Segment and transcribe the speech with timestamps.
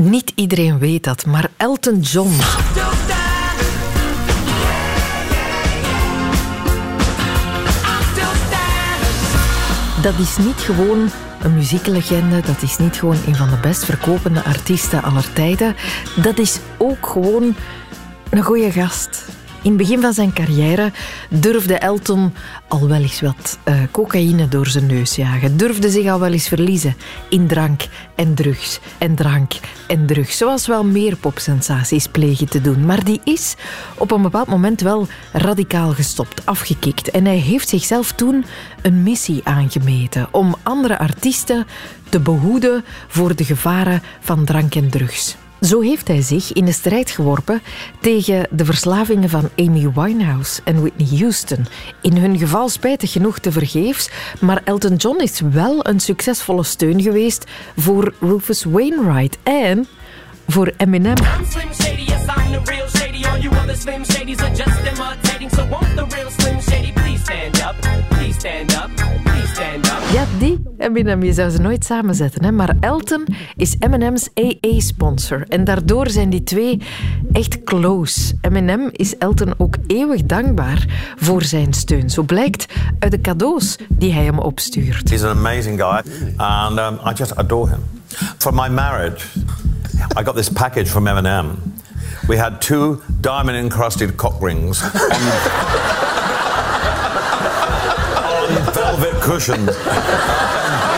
[0.00, 2.30] Niet iedereen weet dat, maar Elton John.
[10.02, 11.10] Dat is niet gewoon
[11.42, 15.76] een muzieklegende, dat is niet gewoon een van de best verkopende artiesten aller tijden.
[16.22, 17.54] Dat is ook gewoon
[18.30, 19.24] een goede gast.
[19.62, 20.92] In het begin van zijn carrière
[21.30, 22.34] durfde Elton
[22.68, 25.56] al wel eens wat uh, cocaïne door zijn neus jagen.
[25.56, 26.96] Durfde zich al wel eens verliezen
[27.28, 27.82] in drank
[28.14, 28.80] en drugs.
[28.98, 29.52] En drank
[29.86, 30.36] en drugs.
[30.36, 32.86] Zoals wel meer popsensaties plegen te doen.
[32.86, 33.54] Maar die is
[33.96, 37.10] op een bepaald moment wel radicaal gestopt, afgekikt.
[37.10, 38.44] En hij heeft zichzelf toen
[38.82, 41.66] een missie aangemeten om andere artiesten
[42.08, 45.36] te behoeden voor de gevaren van drank en drugs.
[45.60, 47.62] Zo heeft hij zich in de strijd geworpen
[48.00, 51.66] tegen de verslavingen van Amy Winehouse en Whitney Houston.
[52.02, 57.02] In hun geval spijtig genoeg te vergeefs, maar Elton John is wel een succesvolle steun
[57.02, 57.44] geweest
[57.76, 59.86] voor Rufus Wainwright en
[60.46, 61.16] voor Eminem.
[70.12, 72.44] Ja, die Eminem, je zou ze nooit samenzetten.
[72.44, 72.52] Hè?
[72.52, 75.44] Maar Elton is Eminem's AA-sponsor.
[75.48, 76.82] En daardoor zijn die twee
[77.32, 78.34] echt close.
[78.40, 80.86] Eminem is Elton ook eeuwig dankbaar
[81.16, 82.10] voor zijn steun.
[82.10, 82.66] Zo blijkt
[82.98, 85.10] uit de cadeaus die hij hem opstuurt.
[85.10, 86.02] He's an amazing guy
[86.36, 87.80] and um, I just adore him.
[88.38, 89.24] For my marriage,
[90.20, 91.46] I got this package from Eminem.
[92.26, 94.82] We had two diamond-encrusted cock rings
[99.28, 99.76] velvet cushions.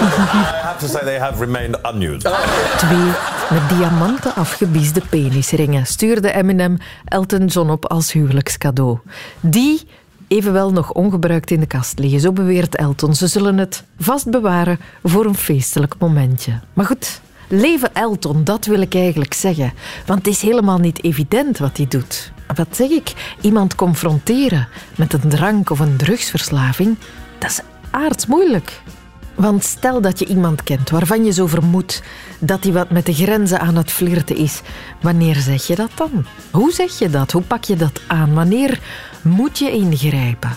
[0.01, 2.31] I have to say they have remained unused.
[2.77, 3.13] Twee
[3.51, 8.99] met diamanten afgebiesde penisringen stuurde Eminem Elton John op als huwelijkscadeau.
[9.41, 9.83] Die
[10.29, 12.21] evenwel nog ongebruikt in de kast liggen.
[12.21, 13.15] Zo beweert Elton.
[13.15, 16.61] Ze zullen het vast bewaren voor een feestelijk momentje.
[16.73, 19.73] Maar goed, leven Elton, dat wil ik eigenlijk zeggen.
[20.07, 22.33] Want het is helemaal niet evident wat hij doet.
[22.55, 23.35] Wat zeg ik?
[23.41, 26.97] Iemand confronteren met een drank of een drugsverslaving,
[27.39, 27.61] dat is
[27.91, 28.83] aardsmoeilijk.
[29.35, 32.03] Want stel dat je iemand kent waarvan je zo vermoedt
[32.39, 34.61] dat hij wat met de grenzen aan het flirten is.
[35.01, 36.27] Wanneer zeg je dat dan?
[36.51, 37.33] Hoe zeg je dat?
[37.33, 38.35] Hoe pak je dat aan?
[38.35, 38.81] Wanneer
[39.23, 40.57] moet je ingrijpen?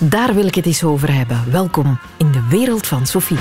[0.00, 1.44] Daar wil ik het eens over hebben.
[1.50, 3.38] Welkom in de wereld van Sophie.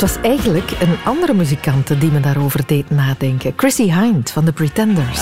[0.00, 3.52] Het was eigenlijk een andere muzikante die me daarover deed nadenken.
[3.56, 5.20] Chrissy Hind van The Pretenders.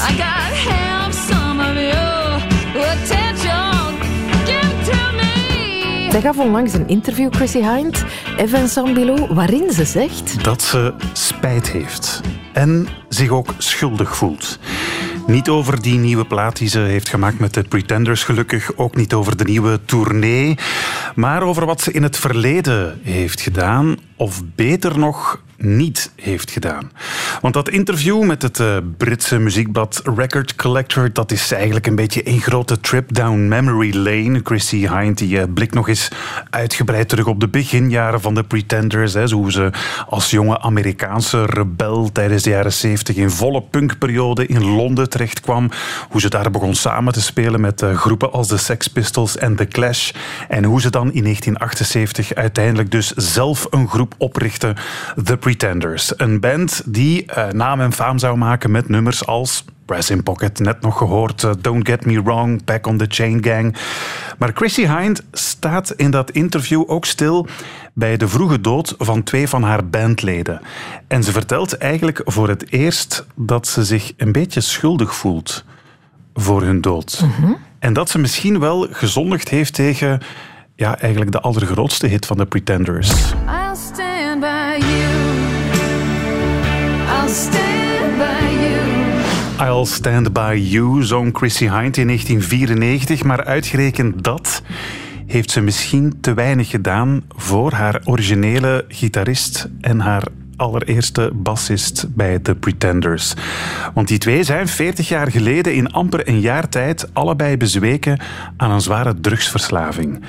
[6.11, 8.05] Zij gaf onlangs een interview, Chrissy Hind,
[8.37, 10.45] Evan Sambilo, waarin ze zegt...
[10.45, 12.21] Dat ze spijt heeft
[12.53, 14.59] en zich ook schuldig voelt.
[15.27, 18.77] Niet over die nieuwe plaat die ze heeft gemaakt met de Pretenders, gelukkig.
[18.77, 20.59] Ook niet over de nieuwe tournee.
[21.19, 23.97] Maar over wat ze in het verleden heeft gedaan.
[24.17, 26.91] Of beter nog, niet heeft gedaan.
[27.41, 32.29] Want dat interview met het uh, Britse muziekblad Record Collector, dat is eigenlijk een beetje
[32.29, 34.41] een grote trip down memory lane.
[34.45, 36.09] Chrissy Hind die uh, blikt nog eens
[36.51, 39.15] uitgebreid terug op de beginjaren van de Pretenders.
[39.15, 39.71] Hè, hoe ze
[40.09, 45.71] als jonge Amerikaanse rebel tijdens de jaren 70 in volle punkperiode in Londen terechtkwam.
[46.09, 49.57] Hoe ze daar begon samen te spelen met uh, groepen als de Sex Pistols en
[49.57, 50.11] The Clash.
[50.49, 54.77] En hoe ze dan in 1978 uiteindelijk dus zelf een groep oprichtte,
[55.25, 56.13] The Pretenders.
[56.17, 60.59] Een band die uh, naam en faam zou maken met nummers als Brass in Pocket,
[60.59, 61.43] net nog gehoord.
[61.43, 63.77] Uh, Don't Get Me Wrong, Back on the Chain Gang.
[64.39, 67.47] Maar Chrissy Hind staat in dat interview ook stil
[67.93, 70.61] bij de vroege dood van twee van haar bandleden.
[71.07, 75.65] En ze vertelt eigenlijk voor het eerst dat ze zich een beetje schuldig voelt
[76.35, 77.25] voor hun dood.
[77.25, 77.53] Mhm.
[77.79, 80.21] En dat ze misschien wel gezondigd heeft tegen
[80.75, 83.11] ja, eigenlijk de allergrootste hit van de Pretenders.
[83.11, 85.08] I'll stand by you.
[89.61, 91.03] I'll stand by you.
[91.03, 94.63] Zong Chrissy Hind in 1994, maar uitgerekend dat
[95.27, 100.23] heeft ze misschien te weinig gedaan voor haar originele gitarist en haar
[100.59, 103.35] allereerste bassist bij The Pretenders.
[103.95, 108.21] Want die twee zijn 40 jaar geleden in amper een jaar tijd allebei bezweken
[108.57, 110.21] aan een zware drugsverslaving.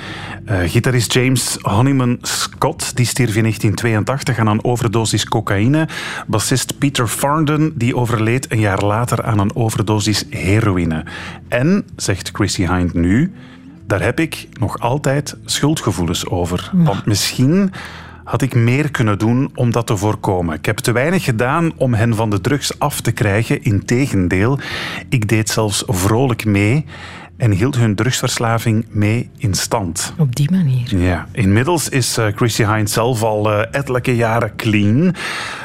[0.45, 5.87] Uh, gitarist James Honeyman Scott die stierf in 1982 aan een overdosis cocaïne.
[6.27, 11.03] Bassist Peter Farndon die overleed een jaar later aan een overdosis heroïne.
[11.47, 13.33] En, zegt Chrissy Hind nu,
[13.87, 16.69] daar heb ik nog altijd schuldgevoelens over.
[16.73, 17.71] Want misschien
[18.29, 20.55] had ik meer kunnen doen om dat te voorkomen.
[20.55, 23.63] Ik heb te weinig gedaan om hen van de drugs af te krijgen.
[23.63, 24.59] Integendeel,
[25.09, 26.85] ik deed zelfs vrolijk mee
[27.37, 30.13] en hield hun drugsverslaving mee in stand.
[30.17, 30.97] Op die manier.
[30.97, 35.15] Ja, inmiddels is uh, Chrissy Hines zelf al uh, ettelijke jaren clean.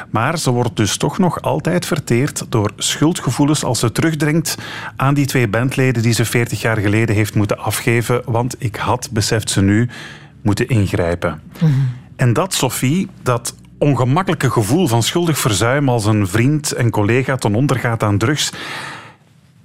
[0.09, 4.57] Maar ze wordt dus toch nog altijd verteerd door schuldgevoelens als ze terugdringt
[4.95, 8.21] aan die twee bandleden die ze 40 jaar geleden heeft moeten afgeven.
[8.25, 9.89] Want ik had, beseft ze nu,
[10.41, 11.41] moeten ingrijpen.
[11.61, 11.71] Mhm.
[12.15, 17.55] En dat, Sophie, dat ongemakkelijke gevoel van schuldig verzuim als een vriend en collega ten
[17.55, 18.51] onder gaat aan drugs,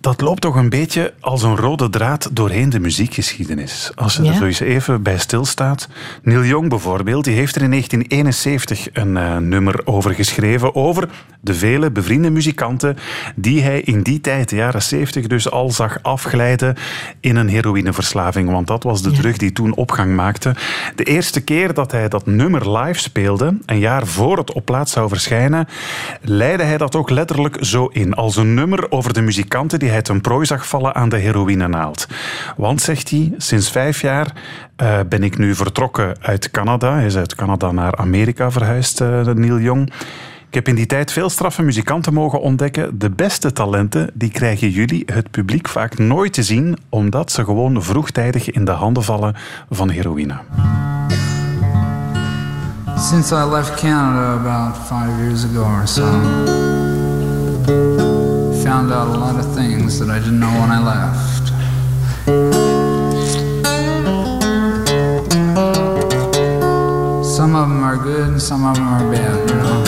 [0.01, 3.93] dat loopt toch een beetje als een rode draad doorheen de muziekgeschiedenis.
[3.95, 5.89] Als je er zo eens even bij stilstaat.
[6.23, 10.75] Neil Young bijvoorbeeld, die heeft er in 1971 een uh, nummer over geschreven.
[10.75, 11.09] Over
[11.41, 12.97] de vele bevriende muzikanten
[13.37, 16.77] die hij in die tijd, de jaren 70, dus al zag afglijden
[17.21, 18.51] in een heroïneverslaving.
[18.51, 20.55] Want dat was de drug die toen opgang maakte.
[20.95, 24.93] De eerste keer dat hij dat nummer live speelde, een jaar voor het op plaats
[24.93, 25.69] zou verschijnen,
[26.21, 28.15] leidde hij dat ook letterlijk zo in.
[28.15, 32.07] Als een nummer over de muzikanten die hij ten prooi zag vallen aan de heroïnenaald.
[32.57, 34.33] Want, zegt hij, sinds vijf jaar
[34.83, 36.95] uh, ben ik nu vertrokken uit Canada.
[36.95, 39.93] Hij is uit Canada naar Amerika verhuisd, uh, Neil Young.
[40.49, 42.99] Ik heb in die tijd veel straffe muzikanten mogen ontdekken.
[42.99, 47.83] De beste talenten die krijgen jullie, het publiek, vaak nooit te zien, omdat ze gewoon
[47.83, 49.35] vroegtijdig in de handen vallen
[49.71, 50.39] van heroïne.
[52.97, 55.65] Since I left Canada about five years ago
[58.65, 61.49] found out a lot of things that I didn't know when I left.
[67.25, 69.85] Some of them are good and some of them are bad, you know.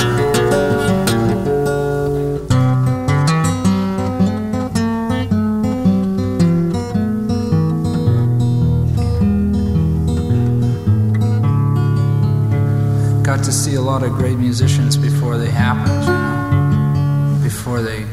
[13.22, 18.06] Got to see a lot of great musicians before they happened, you know, before they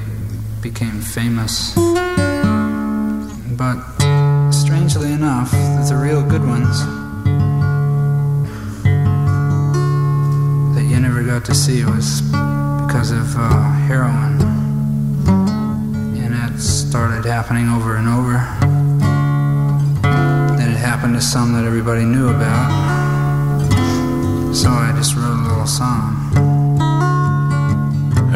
[0.62, 1.74] became famous.
[3.58, 3.80] But
[4.52, 6.80] strangely enough, the real good ones
[10.76, 14.42] that you never got to see was because of uh, heroin.
[16.18, 18.34] And it started happening over and over.
[20.58, 22.70] Then it happened to some that everybody knew about.
[24.54, 26.19] So I just wrote a little song.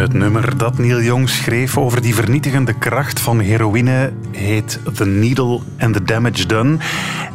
[0.03, 5.59] Het nummer dat Neil Young schreef over die vernietigende kracht van heroïne heet The Needle
[5.79, 6.77] and the Damage Done.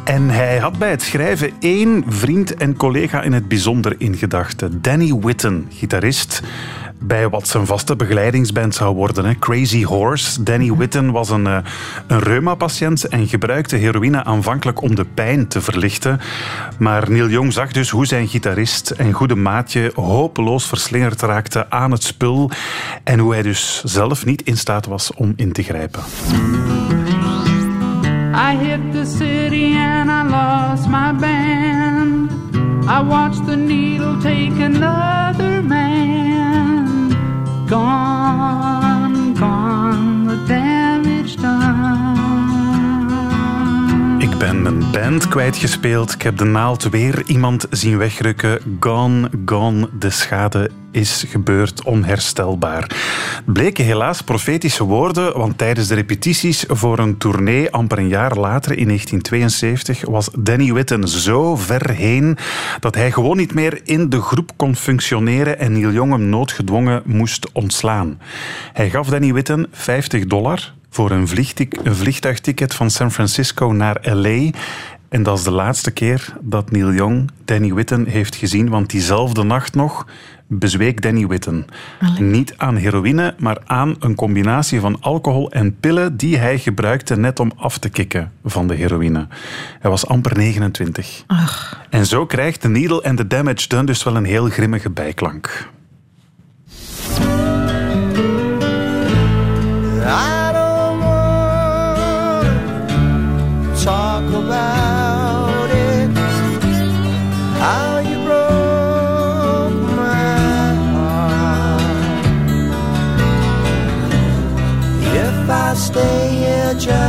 [0.03, 4.81] En hij had bij het schrijven één vriend en collega in het bijzonder in gedachten.
[4.81, 6.41] Danny Witten, gitarist
[6.99, 9.25] bij wat zijn vaste begeleidingsband zou worden.
[9.25, 9.35] Hè.
[9.35, 10.43] Crazy Horse.
[10.43, 11.57] Danny Witten was een, uh,
[12.07, 16.19] een reuma-patiënt en gebruikte heroïne aanvankelijk om de pijn te verlichten.
[16.79, 21.91] Maar Neil Young zag dus hoe zijn gitarist en goede maatje hopeloos verslingerd raakte aan
[21.91, 22.51] het spul
[23.03, 26.01] en hoe hij dus zelf niet in staat was om in te grijpen.
[28.33, 32.31] I hit the city and I lost my band.
[32.87, 35.88] I watched the needle take another man.
[44.39, 46.13] Ben mijn band kwijtgespeeld.
[46.13, 48.77] Ik heb de naald weer iemand zien wegrukken.
[48.79, 52.91] Gone, gone, de schade is gebeurd onherstelbaar.
[53.45, 58.77] Bleken helaas profetische woorden, want tijdens de repetities voor een tournee amper een jaar later,
[58.77, 62.37] in 1972, was Danny Witten zo ver heen
[62.79, 67.01] dat hij gewoon niet meer in de groep kon functioneren en Neil Young hem noodgedwongen
[67.05, 68.19] moest ontslaan.
[68.73, 71.27] Hij gaf Danny Witten 50 dollar voor een,
[71.83, 74.49] een vliegtuigticket van San Francisco naar LA
[75.09, 79.43] en dat is de laatste keer dat Neil Young Danny Witten heeft gezien, want diezelfde
[79.43, 80.05] nacht nog
[80.47, 81.65] bezweek Danny Witten.
[82.19, 87.39] Niet aan heroïne, maar aan een combinatie van alcohol en pillen die hij gebruikte net
[87.39, 89.27] om af te kicken van de heroïne.
[89.79, 91.23] Hij was amper 29.
[91.27, 91.81] Ach.
[91.89, 95.69] En zo krijgt de Needle and the Damage Done dus wel een heel grimmige bijklank.
[100.01, 100.38] I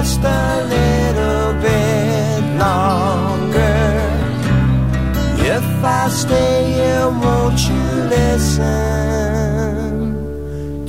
[0.01, 3.85] just a little bit longer.
[5.57, 7.85] If I stay here, won't you
[8.17, 8.65] listen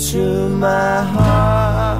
[0.09, 1.99] to my heart?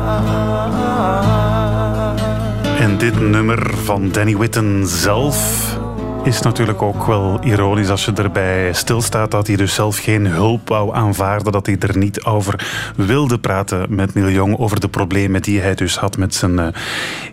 [2.80, 5.80] En dit nummer van Danny Witten zelf
[6.24, 10.68] is natuurlijk ook wel ironisch als je erbij stilstaat dat hij dus zelf geen hulp
[10.70, 15.42] wou aanvaarden, dat hij er niet over wilde praten met Neil Young over de problemen
[15.42, 16.68] die hij dus had met zijn uh,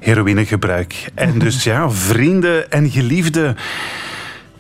[0.01, 1.11] heroïnegebruik.
[1.15, 3.57] En dus ja, vrienden en geliefden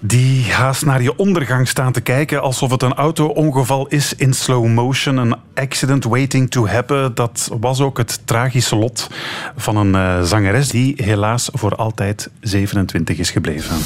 [0.00, 4.66] die haast naar je ondergang staan te kijken alsof het een auto-ongeval is in slow
[4.66, 5.16] motion.
[5.16, 7.14] Een accident waiting to happen.
[7.14, 9.10] Dat was ook het tragische lot
[9.56, 13.76] van een uh, zangeres die helaas voor altijd 27 is gebleven.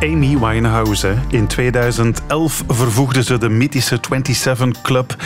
[0.00, 1.14] Amy Winehouse.
[1.28, 5.16] In 2011 vervoegde ze de mythische 27 Club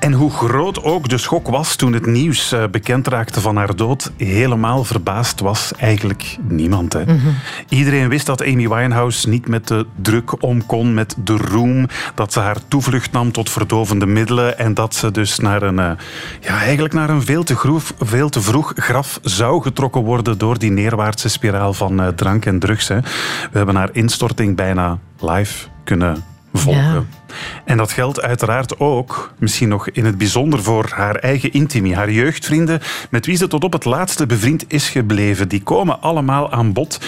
[0.00, 3.76] en hoe groot ook de schok was toen het nieuws eh, bekend raakte van haar
[3.76, 6.92] dood, helemaal verbaasd was eigenlijk niemand.
[6.92, 7.04] Hè.
[7.04, 7.28] Mhm.
[7.68, 12.32] Iedereen wist dat Amy Winehouse niet met de druk om kon, met de roem, dat
[12.32, 15.90] ze haar toevlucht nam tot verdovende middelen en dat ze dus naar een, eh,
[16.40, 20.58] ja, eigenlijk naar een veel te, groef, veel te vroeg graf zou getrokken worden door
[20.58, 22.88] die neerwaartse spiraal van uh, drank en drugs.
[22.88, 23.00] Hè.
[23.50, 26.24] We hebben haar instorting bijna live kunnen
[26.58, 27.08] volgen.
[27.64, 32.10] En dat geldt uiteraard ook, misschien nog in het bijzonder voor haar eigen intimi, haar
[32.10, 35.48] jeugdvrienden, met wie ze tot op het laatste bevriend is gebleven.
[35.48, 37.00] Die komen allemaal aan bod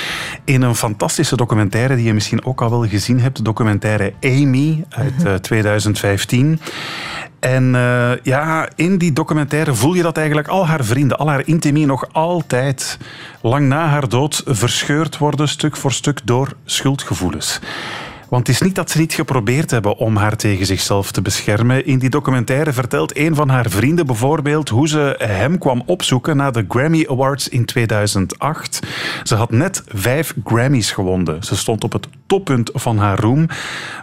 [0.45, 4.85] in een fantastische documentaire die je misschien ook al wel gezien hebt, de documentaire Amy
[4.89, 6.47] uit 2015.
[6.47, 6.53] Mhm.
[6.53, 6.69] Eh,
[7.41, 11.47] en uh, ja, in die documentaire voel je dat eigenlijk al haar vrienden, al haar
[11.47, 12.99] intimie nog altijd
[13.41, 17.61] lang na haar dood verscheurd worden, stuk voor stuk, door schuldgevoelens.
[18.31, 21.87] Want het is niet dat ze niet geprobeerd hebben om haar tegen zichzelf te beschermen.
[21.87, 26.51] In die documentaire vertelt een van haar vrienden bijvoorbeeld hoe ze hem kwam opzoeken na
[26.51, 28.81] de Grammy Awards in 2008.
[29.23, 31.45] Ze had net vijf Grammys gewonnen.
[31.45, 33.47] Ze stond op het toppunt van haar roem.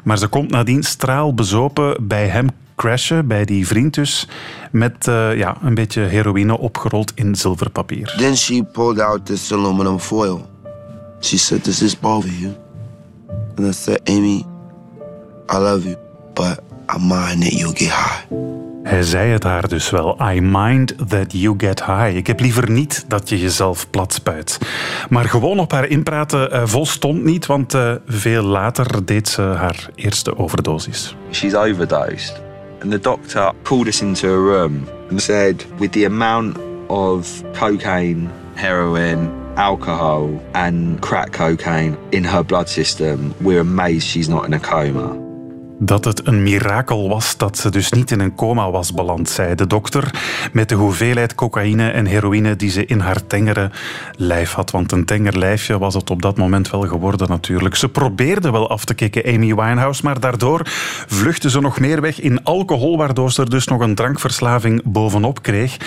[0.04, 4.28] Maar ze komt nadien straalbezopen bij hem crashen, bij die vriend dus,
[4.72, 8.16] met uh, ja, een beetje heroïne opgerold in zilverpapier.
[8.18, 10.46] Then she pulled out this aluminum foil.
[11.20, 12.67] She said, this is of you.
[13.58, 14.46] And I said, Amy,
[15.50, 15.96] I love you,
[16.34, 16.60] but
[16.90, 18.26] I mind that you'll get high.
[18.84, 20.18] Hij zei het haar dus wel.
[20.32, 22.16] I mind that you get high.
[22.16, 24.58] Ik heb liever niet dat je jezelf plat spuit.
[25.10, 29.90] Maar gewoon op haar inpraten uh, volstond niet, want uh, veel later deed ze haar
[29.96, 31.16] eerste overdosis.
[31.32, 32.42] She's overdosed.
[32.82, 38.28] And the doctor called us into a room and said, with the amount of cocaine,
[38.54, 44.60] heroin, alcohol and crack cocaine in her blood system, we're amazed she's not in a
[44.60, 45.27] coma.
[45.80, 49.56] Dat het een mirakel was dat ze dus niet in een coma was beland, zei
[49.56, 50.12] de dokter,
[50.54, 53.72] met de hoeveelheid cocaïne en heroïne die ze in haar tengere
[54.16, 54.72] lijf had.
[54.72, 57.76] Want een tenger lijfje was het op dat moment wel geworden natuurlijk.
[57.76, 60.62] Ze probeerde wel af te kicken, Amy Winehouse, maar daardoor
[61.08, 65.42] vluchtte ze nog meer weg in alcohol, waardoor ze er dus nog een drankverslaving bovenop
[65.42, 65.78] kreeg.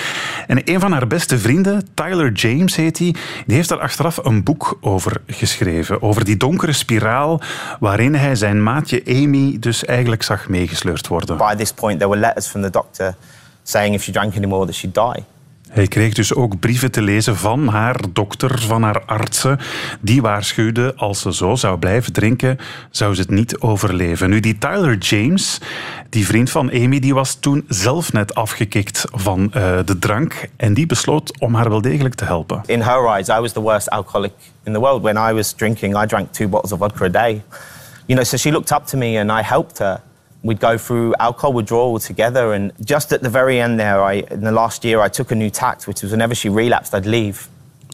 [0.47, 3.14] En een van haar beste vrienden, Tyler James heet hij,
[3.47, 7.40] die heeft daar achteraf een boek over geschreven, over die donkere spiraal
[7.80, 11.37] waarin hij zijn maatje Amy dus dus eigenlijk zag meegesleurd worden.
[11.37, 13.14] By this point there were letters from the doctor
[13.62, 15.25] saying if she drank anymore that she'd die.
[15.70, 19.58] Hij kreeg dus ook brieven te lezen van haar dokter, van haar artsen.
[20.00, 22.58] Die waarschuwden, als ze zo zou blijven drinken,
[22.90, 24.30] zou ze het niet overleven.
[24.30, 25.60] Nu, die Tyler James,
[26.08, 30.49] die vriend van Amy, die was toen zelf net afgekikt van uh, de drank.
[30.56, 32.62] En die besloot om haar wel degelijk te helpen.
[32.66, 34.32] In her eyes, I was the worst alcoholic
[34.64, 35.02] in the world.
[35.02, 37.42] When I was drinking, I drank two bottles of vodka a day.
[38.11, 40.00] You know, so she looked up to me and I helped her.
[40.43, 42.52] We'd go through alcohol withdrawal together.
[42.52, 45.35] And just at the very end there, I, in the last year, I took a
[45.35, 47.49] new tact, which was whenever she relapsed, I'd leave.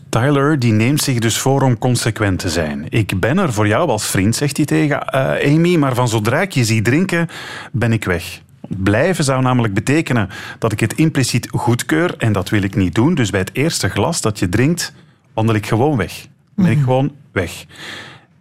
[0.08, 2.86] Tyler die neemt zich dus voor om consequent te zijn.
[2.88, 6.40] Ik ben er voor jou als vriend, zegt hij tegen uh, Amy, maar van zodra
[6.40, 7.28] ik je zie drinken,
[7.72, 8.40] ben ik weg.
[8.60, 13.14] Blijven zou namelijk betekenen dat ik het impliciet goedkeur en dat wil ik niet doen.
[13.14, 14.92] Dus bij het eerste glas dat je drinkt,
[15.34, 16.26] wandel ik gewoon weg.
[16.54, 16.84] Ben ik mhm.
[16.84, 17.64] gewoon weg.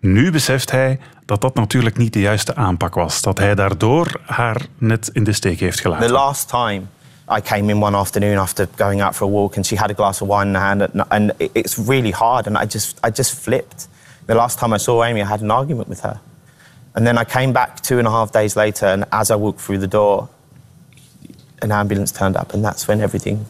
[0.06, 3.22] Nu beseft hij dat dat natuurlijk niet de juiste aanpak was.
[3.22, 6.08] Dat hij daardoor haar net in de steek heeft gelaten.
[6.08, 6.82] The last time
[7.38, 9.94] I came in one afternoon after going out for a walk and she had a
[9.94, 13.40] glass of wine in her hand and it's really hard and I just I just
[13.40, 13.88] flipped.
[14.26, 16.20] The last time I saw Amy I had an argument with her.
[16.94, 19.62] And then I came back two and a half days later and as I walked
[19.62, 20.28] through the door
[21.62, 23.46] an ambulance turned up and that's when everything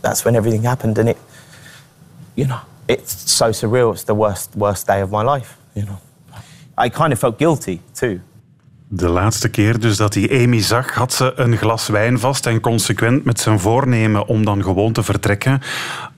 [0.00, 1.16] that's when everything happened and it
[2.34, 5.98] you know it's so surreal it's the worst worst day of my life you know.
[6.86, 8.18] I kind of felt guilty too.
[8.88, 12.60] De laatste keer dus dat hij Amy zag, had ze een glas wijn vast en
[12.60, 15.60] consequent met zijn voornemen om dan gewoon te vertrekken.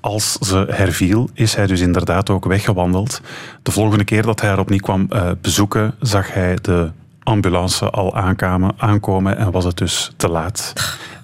[0.00, 3.20] Als ze herviel, is hij dus inderdaad ook weggewandeld.
[3.62, 6.90] De volgende keer dat hij haar opnieuw kwam uh, bezoeken, zag hij de
[7.22, 10.72] ambulance al aankomen, aankomen en was het dus te laat.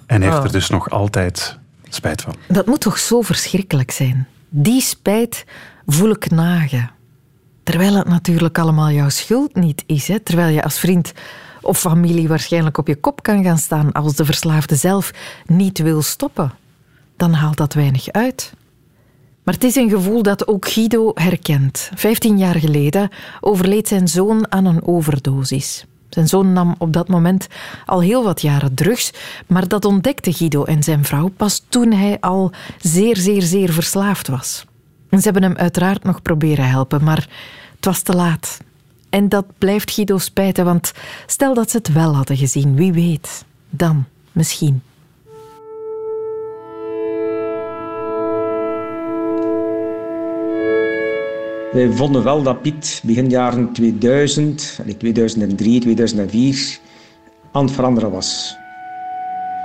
[0.05, 0.51] En heeft er oh.
[0.51, 1.57] dus nog altijd
[1.89, 2.35] spijt van.
[2.47, 4.27] Dat moet toch zo verschrikkelijk zijn?
[4.49, 5.45] Die spijt
[5.85, 6.91] voel ik nagen.
[7.65, 10.09] Terwijl het natuurlijk allemaal jouw schuld niet is.
[10.23, 11.13] Terwijl je als vriend
[11.61, 15.11] of familie waarschijnlijk op je kop kan gaan staan als de verslaafde zelf
[15.45, 16.53] niet wil stoppen.
[17.17, 18.53] Dan haalt dat weinig uit.
[19.43, 21.89] Maar het is een gevoel dat ook Guido herkent.
[21.95, 25.85] Vijftien jaar geleden overleed zijn zoon aan een overdosis.
[26.09, 27.47] Zijn zoon nam op dat moment
[27.85, 29.11] al heel wat jaren drugs,
[29.47, 34.27] maar dat ontdekte Guido en zijn vrouw pas toen hij al zeer, zeer, zeer verslaafd
[34.27, 34.65] was.
[35.09, 37.29] Ze hebben hem uiteraard nog proberen helpen, maar
[37.75, 38.57] het was te laat.
[39.09, 40.91] En dat blijft Guido spijten, want
[41.25, 43.45] stel dat ze het wel hadden gezien, wie weet.
[43.69, 44.81] Dan, misschien.
[51.71, 56.79] Wij vonden wel dat Piet begin jaren 2000, 2003, 2004
[57.51, 58.55] aan het veranderen was.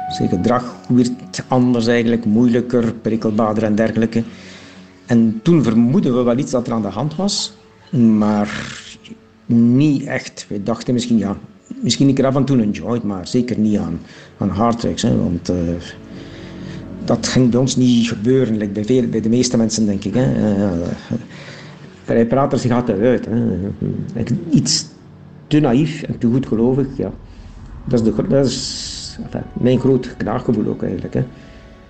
[0.09, 4.23] Zijn gedrag werd anders eigenlijk, moeilijker, prikkelbaarder en dergelijke.
[5.11, 7.53] En toen vermoeden we wel iets dat er aan de hand was,
[7.91, 8.79] maar
[9.47, 10.47] niet echt.
[10.49, 11.37] We dachten misschien, ja,
[11.83, 14.01] misschien een keer af en toe een joint, maar zeker niet aan,
[14.39, 15.03] aan hardtracks.
[15.03, 15.57] Hè, want uh,
[17.05, 20.15] dat ging bij ons niet gebeuren, like bij, veel, bij de meeste mensen denk ik.
[20.15, 20.57] Hè.
[20.57, 20.87] Uh,
[22.05, 23.27] hij praat er zich altijd uit.
[23.27, 24.25] Hè.
[24.51, 24.87] Iets
[25.47, 27.13] te naïef en te goed gelovig, ja.
[27.85, 28.15] Dat is, de,
[29.31, 31.15] dat mijn groot knaaggevoel ook eigenlijk.
[31.15, 31.25] Hè.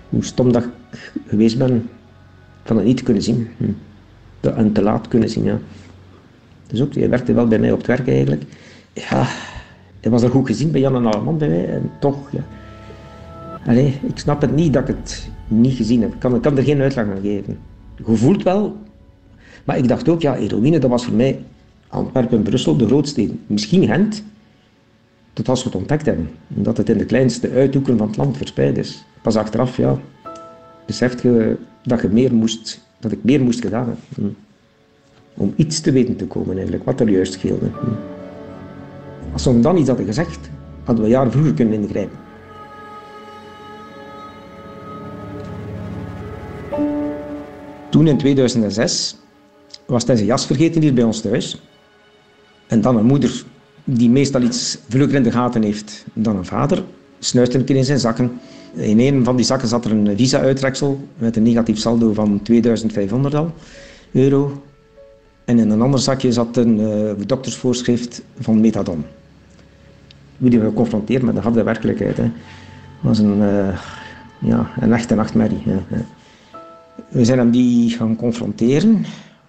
[0.09, 0.69] Hoe stom dat ik
[1.27, 1.89] geweest ben
[2.63, 3.47] van het niet te kunnen zien.
[3.57, 4.47] Hm.
[4.47, 5.59] En te laat kunnen zien, ja.
[6.67, 8.43] Dus ook, hij werkte wel bij mij op het werk eigenlijk.
[8.93, 9.25] Ja,
[9.99, 11.69] hij was er goed gezien bij Jan en Alleman bij mij.
[11.69, 12.43] En toch, ja.
[13.65, 16.13] Allee, ik snap het niet dat ik het niet gezien heb.
[16.13, 17.57] Ik kan, ik kan er geen uitleg aan geven.
[18.05, 18.77] Je voelt wel
[19.63, 21.39] maar ik dacht ook, ja, heroïne, dat was voor mij
[21.87, 23.39] Antwerpen en Brussel de grootsteden.
[23.47, 24.23] Misschien Gent,
[25.33, 26.29] tot als we het ontdekt hebben.
[26.55, 29.05] Omdat het in de kleinste uithoeken van het land verspreid is.
[29.21, 29.97] Pas achteraf, ja,
[30.85, 34.03] beseft je dat, je meer moest, dat ik meer moest gedaan hebben.
[34.15, 35.41] Hm.
[35.41, 37.65] Om iets te weten te komen eigenlijk, wat er juist scheelde.
[37.65, 37.89] Hm.
[39.33, 40.49] Als we dan iets hadden gezegd,
[40.83, 42.17] hadden we jaren vroeger kunnen ingrijpen.
[47.89, 49.15] Toen in 2006
[49.85, 51.61] was hij zijn jas vergeten hier bij ons thuis.
[52.67, 53.43] En dan een moeder
[53.83, 56.83] die meestal iets vlugger in de gaten heeft dan een vader,
[57.19, 58.39] snuist een keer in zijn zakken.
[58.73, 63.35] In een van die zakken zat er een visa-uittreksel met een negatief saldo van 2500
[63.35, 63.51] al,
[64.11, 64.61] euro.
[65.45, 69.05] En in een ander zakje zat een uh, doktersvoorschrift van methadon.
[70.37, 72.17] Wie die we geconfronteerd met de harde werkelijkheid.
[72.17, 72.31] Hè.
[73.01, 73.77] was een, uh,
[74.39, 75.63] ja, een echte nachtmerrie.
[77.07, 79.05] We zijn hem die gaan confronteren.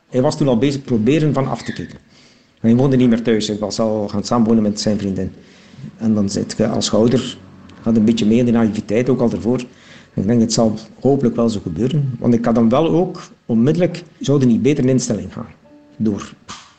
[0.09, 1.99] Hij was toen al bezig proberen van af te kicken.
[2.61, 5.33] Hij woonde niet meer thuis, hij was al gaan samenwonen met zijn vriendin.
[5.97, 7.37] En dan zit je als ouder,
[7.83, 9.61] had een beetje meer de naïviteit, ook al ervoor.
[10.15, 12.15] Ik denk, het zal hopelijk wel zo gebeuren.
[12.19, 15.47] Want ik had dan wel ook onmiddellijk, zouden niet beter in instelling gaan.
[15.97, 16.35] Door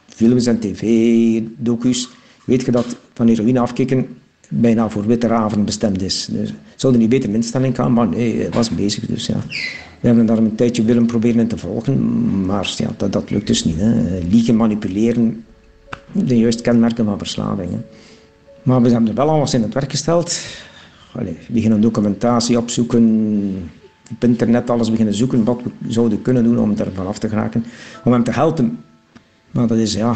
[0.07, 2.09] films en tv, docus,
[2.45, 4.07] weet je dat van heroïne afkicken
[4.49, 6.27] bijna voor witte raven bestemd is.
[6.31, 9.05] Dus zouden niet beter in instelling gaan, maar nee, hij was bezig.
[9.05, 9.37] Dus ja.
[9.99, 13.63] We hebben daar een tijdje willen proberen te volgen, maar ja, dat, dat lukt dus
[13.63, 13.75] niet.
[13.77, 14.19] Hè.
[14.29, 15.45] Liegen, manipuleren,
[16.11, 17.71] de juiste kenmerken van verslaving.
[17.71, 17.77] Hè.
[18.63, 20.39] Maar we hebben er wel alles in het werk gesteld.
[21.15, 23.69] Allee, beginnen documentatie opzoeken,
[24.11, 27.65] op internet alles beginnen zoeken wat we zouden kunnen doen om er vanaf te geraken,
[28.03, 28.79] om hem te helpen.
[29.51, 30.15] Maar dat is, ja,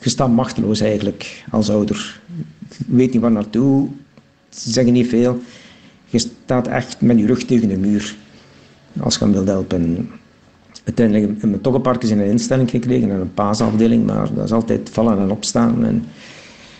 [0.00, 2.20] je staat machteloos eigenlijk als ouder.
[2.68, 3.88] Je weet niet waar naartoe,
[4.48, 5.40] ze zeggen niet veel.
[6.06, 8.16] Je staat echt met je rug tegen de muur
[9.00, 10.10] als je hem wilt helpen.
[10.84, 14.34] Uiteindelijk hebben we toch een paar keer in een instelling gekregen en een paasafdeling, maar
[14.34, 15.84] dat is altijd vallen en opstaan.
[15.84, 16.04] En,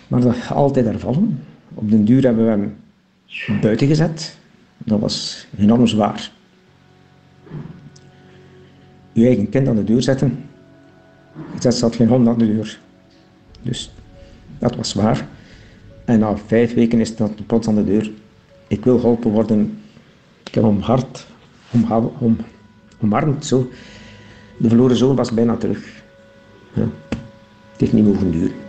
[0.09, 1.41] maar dat altijd hervallen.
[1.75, 2.75] Op den duur hebben we hem
[3.61, 4.37] buiten gezet.
[4.79, 6.31] Dat was enorm zwaar.
[9.13, 10.45] Je eigen kind aan de deur zetten.
[11.63, 12.79] Er zat geen hond aan de deur.
[13.63, 13.93] Dus
[14.59, 15.27] dat was zwaar.
[16.05, 18.11] En na vijf weken is dat plots aan de deur.
[18.67, 19.83] Ik wil geholpen worden.
[20.45, 21.27] Ik heb hem hard
[21.71, 22.37] om, om,
[23.01, 23.47] omarmd.
[23.47, 23.71] Zo.
[24.57, 26.03] De verloren zoon was bijna terug.
[26.73, 26.87] Ja.
[27.73, 28.68] Het heeft niet mogen duren.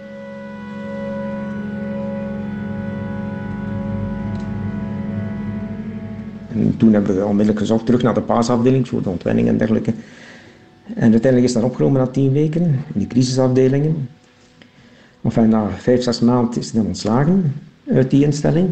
[6.60, 9.94] En toen hebben we onmiddellijk gezocht terug naar de paasafdeling voor de ontwenning en dergelijke.
[10.96, 14.10] En uiteindelijk is dat opgenomen na tien weken in de crisisafdelingen.
[15.22, 17.54] Enfin, na vijf, zes maanden is hij dan ontslagen
[17.94, 18.70] uit die instelling.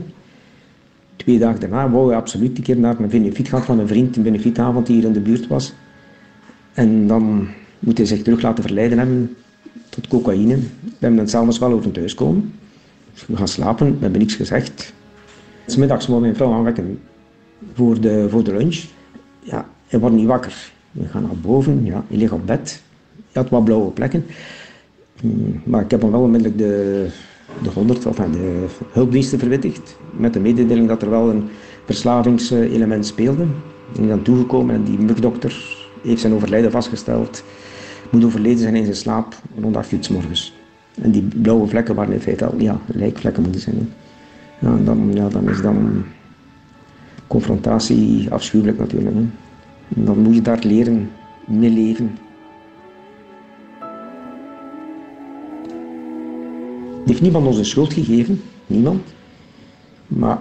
[1.16, 4.16] Twee dagen daarna wou hij absoluut een keer naar een benefiet gaan van een vriend,
[4.16, 5.74] een benefietavond die hier in de buurt was.
[6.74, 7.48] En dan
[7.80, 9.36] moet hij zich terug laten verleiden hebben
[9.90, 10.56] tot cocaïne.
[10.56, 12.54] We hebben dan s'avonds wel over thuis komen.
[13.28, 14.94] we gaan slapen, we hebben niks gezegd.
[15.66, 17.00] Smiddags wou mijn vrouw aanwekken
[17.74, 18.84] voor de, voor de lunch.
[19.40, 20.72] ja, hij wordt niet wakker.
[20.92, 22.82] We gaan naar boven, ja, hij ligt op bed.
[23.32, 24.26] Hij had wat blauwe plekken.
[25.20, 27.08] Hmm, maar ik heb hem wel onmiddellijk de,
[27.62, 29.98] de 100 of de hulpdiensten verwittigd.
[30.18, 31.50] Met de mededeling dat er wel een
[31.86, 33.44] verslavingselement speelde.
[33.94, 37.44] Ik ben dan toegekomen en die mugdokter heeft zijn overlijden vastgesteld.
[38.12, 40.54] Moet overleden zijn in zijn slaap rond 8 uur s morgens.
[41.02, 43.94] En die blauwe vlekken waren in feite al ja, lijkvlekken moeten zijn.
[44.60, 46.04] Dan, ja, dan is dan
[47.28, 49.16] confrontatie afschuwelijk natuurlijk.
[49.88, 51.10] Dan moet je daar leren
[51.46, 52.18] mee leven.
[57.08, 59.02] heeft niemand ons een schuld gegeven, niemand.
[60.08, 60.40] Maar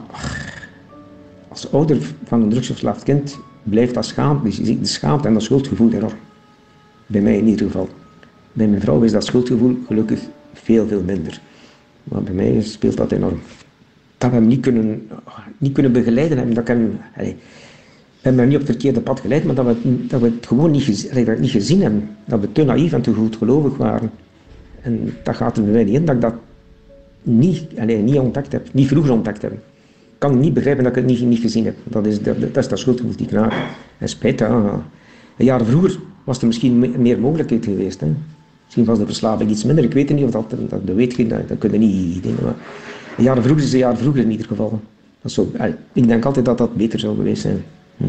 [1.49, 6.19] als ouder van een drugsverslaafd kind blijft dat schaamte, de schaamte en dat schuldgevoel enorm.
[7.07, 7.89] Bij mij in ieder geval.
[8.53, 10.21] Bij mijn vrouw is dat schuldgevoel gelukkig
[10.53, 11.41] veel, veel minder.
[12.05, 13.41] Maar bij mij speelt dat enorm.
[14.19, 15.09] Dat we hem niet kunnen,
[15.59, 16.99] niet kunnen begeleiden dat kan...
[17.15, 17.35] we
[18.21, 20.71] hebben hem niet op het verkeerde pad geleid, maar dat we, dat we het gewoon
[20.71, 22.09] niet, gezien, niet gezien hebben.
[22.25, 24.11] Dat we te naïef en te goedgelovig waren.
[24.83, 26.35] En dat gaat er bij niet in, dat ik dat
[27.23, 29.53] niet, alleen, niet ontdekt heb, niet vroeger ontdekt heb.
[29.53, 29.59] Ik
[30.19, 31.77] kan niet begrijpen dat ik het niet, niet gezien heb.
[31.85, 33.77] Dat is, dat, dat is dat schuldgevoel die knaag.
[33.99, 34.83] En spijt, ja.
[35.37, 38.01] Een jaar vroeger was er misschien meer mogelijkheid geweest.
[38.01, 38.07] Hè.
[38.65, 39.85] Misschien was de verslaving iets minder.
[39.85, 42.45] Ik weet niet of dat, dat, dat weet je, dat, dat kun niet denken.
[42.45, 42.55] Maar
[43.17, 44.81] een jaar vroeger is een jaar vroeger in ieder geval.
[45.21, 45.53] Dat zo,
[45.93, 47.65] ik denk altijd dat dat beter zou geweest zijn.
[47.97, 48.05] Hm.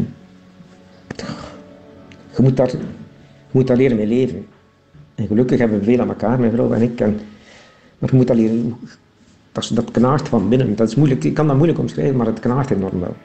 [2.36, 2.78] Je, moet daar, je
[3.50, 4.46] moet daar leren mee leven.
[5.14, 7.00] En gelukkig hebben we veel aan elkaar, mijn vrouw en ik.
[7.00, 7.20] En,
[7.98, 8.76] maar je moet daar leren
[9.52, 10.76] dat, dat knaagt van binnen.
[10.76, 13.16] Dat is moeilijk, ik kan dat moeilijk omschrijven, maar het knaagt enorm wel.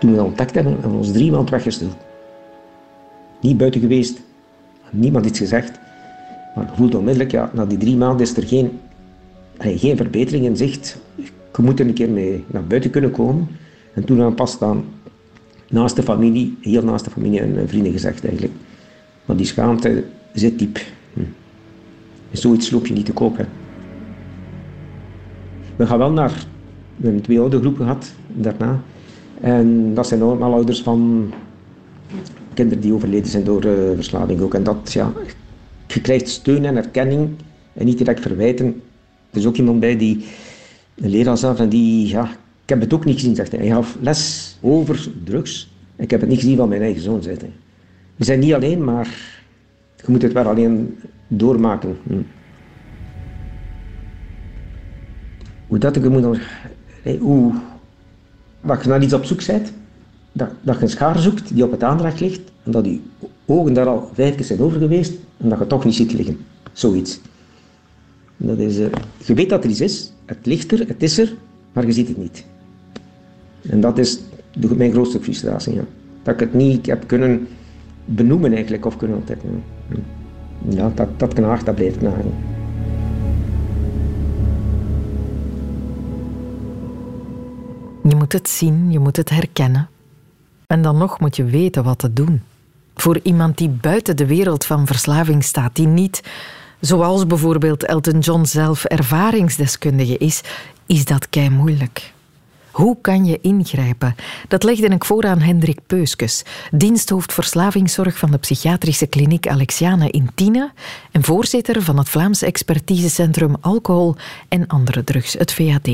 [0.00, 1.96] Toen we dat ontdekt hebben, hebben we ons drie maanden weggesteld.
[3.40, 4.20] Niet buiten geweest,
[4.90, 5.78] niemand iets gezegd.
[6.54, 8.70] Maar je voelt onmiddellijk, ja, na die drie maanden is er geen,
[9.58, 10.98] geen verbetering in zicht.
[11.56, 13.48] Je moet er een keer mee naar buiten kunnen komen.
[13.94, 14.84] En toen aan pas staan,
[15.68, 18.54] naast de familie, heel naast de familie en vrienden gezegd eigenlijk.
[19.24, 20.80] Maar die schaamte zit diep.
[22.30, 23.12] Zoiets loop je niet te.
[23.36, 23.44] Hè.
[25.76, 26.46] We gaan wel naar...
[26.96, 28.80] We hebben twee oude groepen gehad daarna.
[29.40, 31.32] En dat zijn allemaal ouders van
[32.54, 34.54] kinderen die overleden zijn door uh, verslaving ook.
[34.54, 35.12] En dat, ja...
[35.94, 37.30] Je krijgt steun en erkenning
[37.72, 38.82] en niet direct verwijten.
[39.30, 40.24] Er is ook iemand bij die...
[40.94, 42.08] Een leraar zelf en die...
[42.08, 42.24] Ja,
[42.62, 43.60] ik heb het ook niet gezien, zegt hij.
[43.60, 45.70] Hij gaf les over drugs.
[45.96, 47.42] Ik heb het niet gezien van mijn eigen zoon, zegt.
[48.16, 49.08] We zijn niet alleen, maar
[49.96, 51.96] je moet het wel alleen doormaken.
[52.06, 52.22] Hm.
[55.66, 56.38] Hoe dat ik moet
[57.20, 57.52] hoe,
[58.60, 59.72] dat je naar iets op zoek bent,
[60.32, 63.02] dat, dat je een schaar zoekt die op het aanrecht ligt en dat die
[63.46, 66.38] ogen daar al vijf keer zijn over geweest en dat je toch niet ziet liggen.
[66.72, 67.20] Zoiets.
[68.36, 68.86] Dat is, uh,
[69.24, 71.34] je weet dat er iets is, het ligt er, het is er,
[71.72, 72.44] maar je ziet het niet.
[73.68, 74.20] En dat is
[74.76, 75.74] mijn grootste frustratie.
[75.74, 75.84] Ja.
[76.22, 77.46] Dat ik het niet heb kunnen
[78.04, 79.62] benoemen eigenlijk of kunnen ontdekken.
[80.68, 82.34] Ja, dat, dat knaagt, dat blijft knagen.
[88.08, 89.91] Je moet het zien, je moet het herkennen.
[90.72, 92.42] En dan nog moet je weten wat te doen.
[92.94, 96.22] Voor iemand die buiten de wereld van verslaving staat, die niet,
[96.80, 100.40] zoals bijvoorbeeld Elton John zelf, ervaringsdeskundige is,
[100.86, 102.12] is dat kei moeilijk.
[102.70, 104.14] Hoe kan je ingrijpen?
[104.48, 110.30] Dat legde ik voor aan Hendrik Peuskes, diensthoofd verslavingszorg van de psychiatrische kliniek Alexiane in
[110.34, 110.72] Tiene
[111.10, 114.16] en voorzitter van het Vlaams expertisecentrum alcohol
[114.48, 115.88] en andere drugs, het VAD.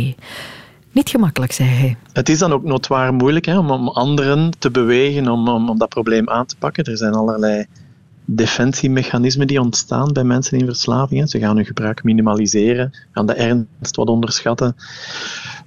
[0.98, 1.96] Niet gemakkelijk, zei hij.
[2.12, 5.78] Het is dan ook notwaar moeilijk hè, om, om anderen te bewegen om, om, om
[5.78, 6.84] dat probleem aan te pakken.
[6.84, 7.66] Er zijn allerlei
[8.24, 11.30] defensiemechanismen die ontstaan bij mensen in verslaving.
[11.30, 14.76] Ze gaan hun gebruik minimaliseren, gaan de ernst wat onderschatten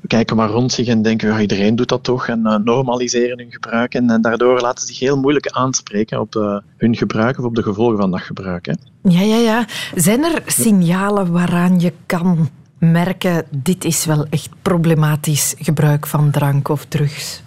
[0.07, 3.51] kijken maar rond zich en denken, ja, iedereen doet dat toch, en uh, normaliseren hun
[3.51, 3.93] gebruik.
[3.93, 7.63] En, en, daardoor laten ze zich heel moeilijk aanspreken op hun gebruik of op de
[7.63, 8.65] gevolgen van dat gebruik.
[8.65, 8.73] Hè.
[9.03, 9.65] Ja, ja, ja.
[9.95, 12.49] Zijn er signalen waaraan je kan
[12.81, 17.41] merken, dit is wel echt problematisch gebruik van drank of drugs?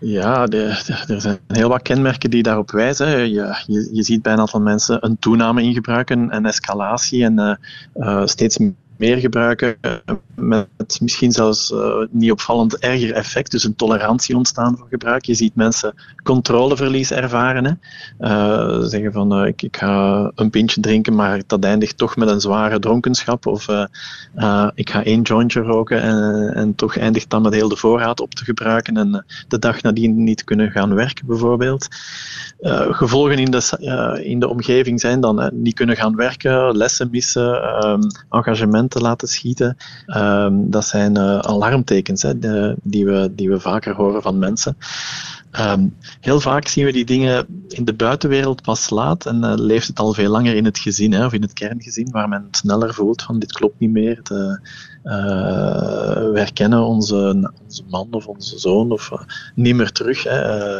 [0.00, 3.30] Ja, er zijn heel wat kenmerken die daarop wijzen.
[3.30, 7.38] Je, je, je ziet bij een aantal mensen een toename in gebruik, een, escalatie en
[7.38, 7.54] uh,
[7.94, 9.76] uh, steeds meer gebruiken,
[10.34, 15.24] met misschien zelfs uh, niet opvallend erger effect, dus een tolerantie ontstaan voor gebruik.
[15.24, 17.64] Je ziet mensen controleverlies ervaren.
[17.64, 17.72] Hè.
[18.20, 22.28] Uh, zeggen van uh, ik, ik, ga een pintje drinken, maar dat eindigt toch met
[22.28, 23.46] een zware dronkenschap.
[23.46, 23.66] Of
[24.74, 28.34] ik ga één jointje roken en, en toch eindigt dan met heel de voorraad op
[28.34, 31.86] te gebruiken en de dag nadien niet kunnen gaan werken bijvoorbeeld.
[32.90, 33.62] gevolgen in
[34.22, 37.62] in de omgeving zijn dan niet kunnen gaan werken, lessen missen,
[38.30, 39.76] engagement te laten schieten.
[40.06, 42.38] Ehm, dat zijn uh, alarmtekens hè,
[42.82, 44.76] die, we, die we vaker horen van mensen.
[45.50, 45.86] Ehm,
[46.20, 49.98] heel vaak zien we die dingen in de buitenwereld pas laat en uh, leeft het
[49.98, 53.22] al veel langer in het gezin hè, of in het kerngezin, waar men sneller voelt
[53.22, 54.20] van dit klopt niet meer.
[54.22, 54.60] De,
[55.08, 59.18] we herkennen onze, onze man of onze zoon of uh,
[59.54, 60.22] niet meer terug.
[60.22, 60.78] Hè.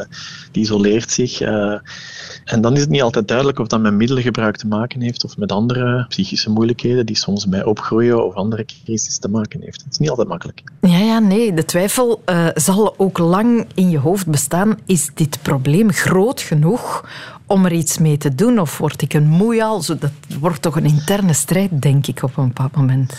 [0.53, 1.41] die isoleert zich.
[1.41, 5.37] en dan is het niet altijd duidelijk of dat met middelengebruik te maken heeft of
[5.37, 9.83] met andere psychische moeilijkheden die soms bij opgroeien of andere crisis te maken heeft.
[9.83, 10.63] Het is niet altijd makkelijk.
[10.81, 11.55] Ja, ja nee.
[11.55, 12.23] De twijfel
[12.55, 17.05] zal ook lang in je hoofd bestaan is dit probleem groot genoeg
[17.47, 18.59] om er iets mee te doen?
[18.59, 19.83] Of word ik een moeial?
[19.87, 20.11] Dat
[20.41, 23.15] wordt toch een interne strijd, denk ik, op een bepaald moment.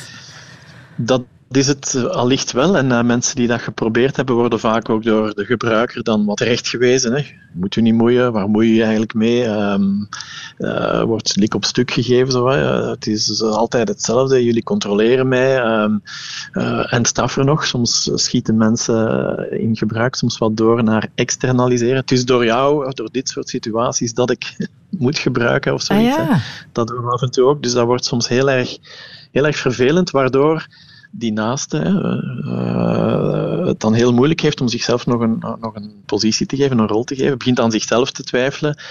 [1.00, 1.24] Dat
[1.58, 2.78] is het eh, allicht wel.
[2.78, 6.38] En uh, mensen die dat geprobeerd hebben, worden vaak ook door de gebruiker dan wat
[6.38, 7.14] terecht gewezen.
[7.14, 7.26] Hè.
[7.54, 9.46] Moet u niet moeien, waar moei je eigenlijk mee?
[9.46, 10.10] Um,
[10.58, 12.32] uh, wordt lik op stuk gegeven.
[12.32, 15.64] Zo, het is altijd hetzelfde, jullie controleren mij.
[15.66, 16.02] Um,
[16.90, 21.96] en straffer nog, soms schieten mensen in gebruik soms wat door naar externaliseren.
[21.96, 24.56] Het is door jou, door dit soort situaties, dat ik
[24.90, 26.18] moet gebruiken of zoiets.
[26.18, 26.42] Ah, ja.
[26.72, 27.64] Dat doen we af en toe ook.
[27.64, 28.78] Dus dat wordt soms heel erg,
[29.32, 30.68] heel erg vervelend, waardoor
[31.12, 31.78] die naaste
[32.46, 36.78] uh, het dan heel moeilijk heeft om zichzelf nog een, nog een positie te geven,
[36.78, 38.82] een rol te geven, begint aan zichzelf te twijfelen.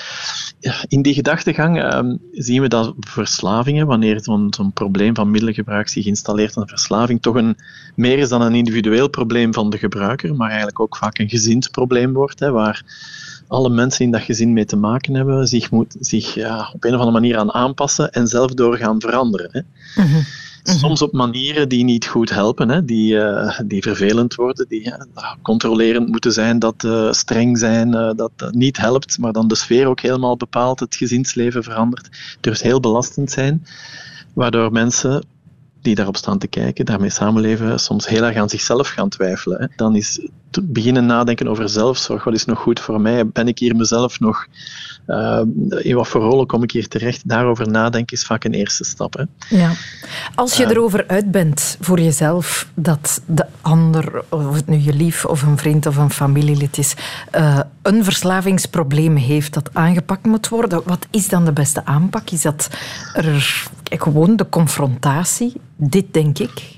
[0.88, 6.56] In die gedachtegang uh, zien we dat verslavingen, wanneer zo'n probleem van middelengebruik zich installeert,
[6.56, 7.56] een verslaving toch een,
[7.94, 12.12] meer is dan een individueel probleem van de gebruiker, maar eigenlijk ook vaak een gezinsprobleem
[12.12, 12.84] wordt, hè, waar
[13.48, 16.94] alle mensen in dat gezin mee te maken hebben, zich, moet, zich ja, op een
[16.94, 19.48] of andere manier aan aanpassen en zelf doorgaan veranderen.
[19.52, 19.60] Hè.
[20.02, 20.20] Mhm.
[20.70, 25.06] Soms op manieren die niet goed helpen, hè, die, uh, die vervelend worden, die ja,
[25.42, 30.00] controlerend moeten zijn, dat uh, streng zijn, dat niet helpt, maar dan de sfeer ook
[30.00, 32.36] helemaal bepaalt, het gezinsleven verandert.
[32.40, 33.66] Dus heel belastend zijn,
[34.34, 35.26] waardoor mensen
[35.82, 39.60] die daarop staan te kijken, daarmee samenleven, soms heel erg aan zichzelf gaan twijfelen.
[39.60, 39.66] Hè.
[39.76, 40.28] Dan is
[40.62, 42.24] beginnen nadenken over zelfzorg.
[42.24, 43.28] Wat is nog goed voor mij?
[43.28, 44.46] Ben ik hier mezelf nog
[45.08, 45.40] uh,
[45.78, 47.28] in wat voor rollen kom ik hier terecht?
[47.28, 49.14] Daarover nadenken is vaak een eerste stap.
[49.16, 49.56] Hè.
[49.56, 49.72] Ja.
[50.34, 54.94] Als je uh, erover uit bent voor jezelf dat de ander, of het nu je
[54.94, 56.94] lief of een vriend of een familielid is,
[57.36, 62.30] uh, een verslavingsprobleem heeft dat aangepakt moet worden, wat is dan de beste aanpak?
[62.30, 62.68] Is dat
[63.14, 65.52] er, gewoon de confrontatie?
[65.76, 66.77] Dit denk ik.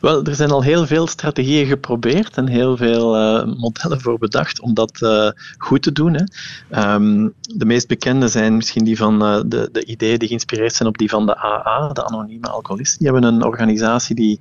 [0.00, 4.60] Wel, er zijn al heel veel strategieën geprobeerd en heel veel uh, modellen voor bedacht
[4.60, 6.14] om dat uh, goed te doen.
[6.14, 6.94] Hè.
[6.94, 10.88] Um, de meest bekende zijn misschien die van uh, de, de ideeën die geïnspireerd zijn
[10.88, 12.98] op die van de AA, de Anonieme Alcoholisten.
[12.98, 14.40] Die hebben een organisatie die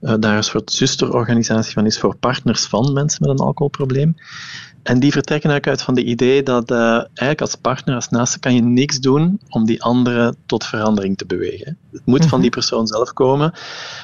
[0.00, 4.14] daar een soort zusterorganisatie van is voor partners van mensen met een alcoholprobleem.
[4.84, 8.38] En die vertrekken eigenlijk uit van de idee dat uh, eigenlijk als partner, als naaste,
[8.38, 11.78] kan je niks doen om die andere tot verandering te bewegen.
[11.92, 12.40] Het moet van mhm.
[12.40, 13.52] die persoon zelf komen.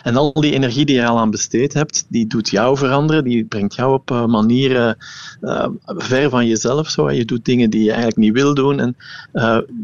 [0.03, 3.45] En al die energie die je al aan besteed hebt, die doet jou veranderen, die
[3.45, 4.97] brengt jou op uh, manieren
[5.40, 6.90] uh, ver van jezelf.
[6.90, 7.11] Zo.
[7.11, 8.81] Je doet dingen die je eigenlijk niet wil doen.
[8.81, 8.97] En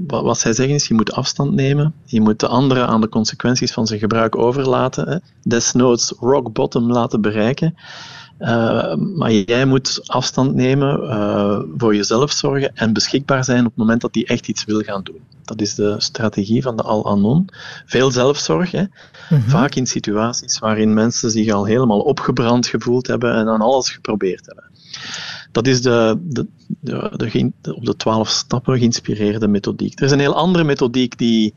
[0.07, 1.95] wat, wat, zij zeggen is, je moet afstand nemen.
[2.05, 5.09] Je moet de andere aan de consequenties van zijn gebruik overlaten.
[5.09, 5.19] Hè.
[5.43, 7.75] Desnoods rock bottom laten bereiken.
[8.39, 13.77] Uh, maar jij moet afstand nemen, uh, voor jezelf zorgen en beschikbaar zijn op het
[13.77, 15.21] moment dat hij echt iets wil gaan doen.
[15.45, 17.49] Dat is de strategie van de Al-Anon.
[17.87, 18.81] Veel zelfzorg, hè?
[18.81, 18.89] Mm
[19.29, 19.41] -hmm.
[19.41, 24.47] vaak in situaties waarin mensen zich al helemaal opgebrand gevoeld hebben en aan alles geprobeerd
[24.47, 24.65] hebben.
[25.53, 26.47] Dat is de, de,
[26.81, 29.99] de, de op de twaalf stappen geïnspireerde methodiek.
[29.99, 31.55] Er is een heel andere methodiek die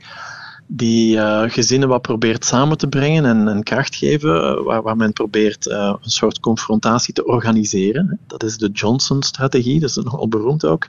[0.71, 4.95] die uh, gezinnen wat probeert samen te brengen en, en kracht geven, uh, waar, waar,
[4.95, 8.19] men probeert uh, een soort confrontatie te organiseren.
[8.27, 10.88] Dat is de Johnson-strategie, dat is nogal beroemd ook.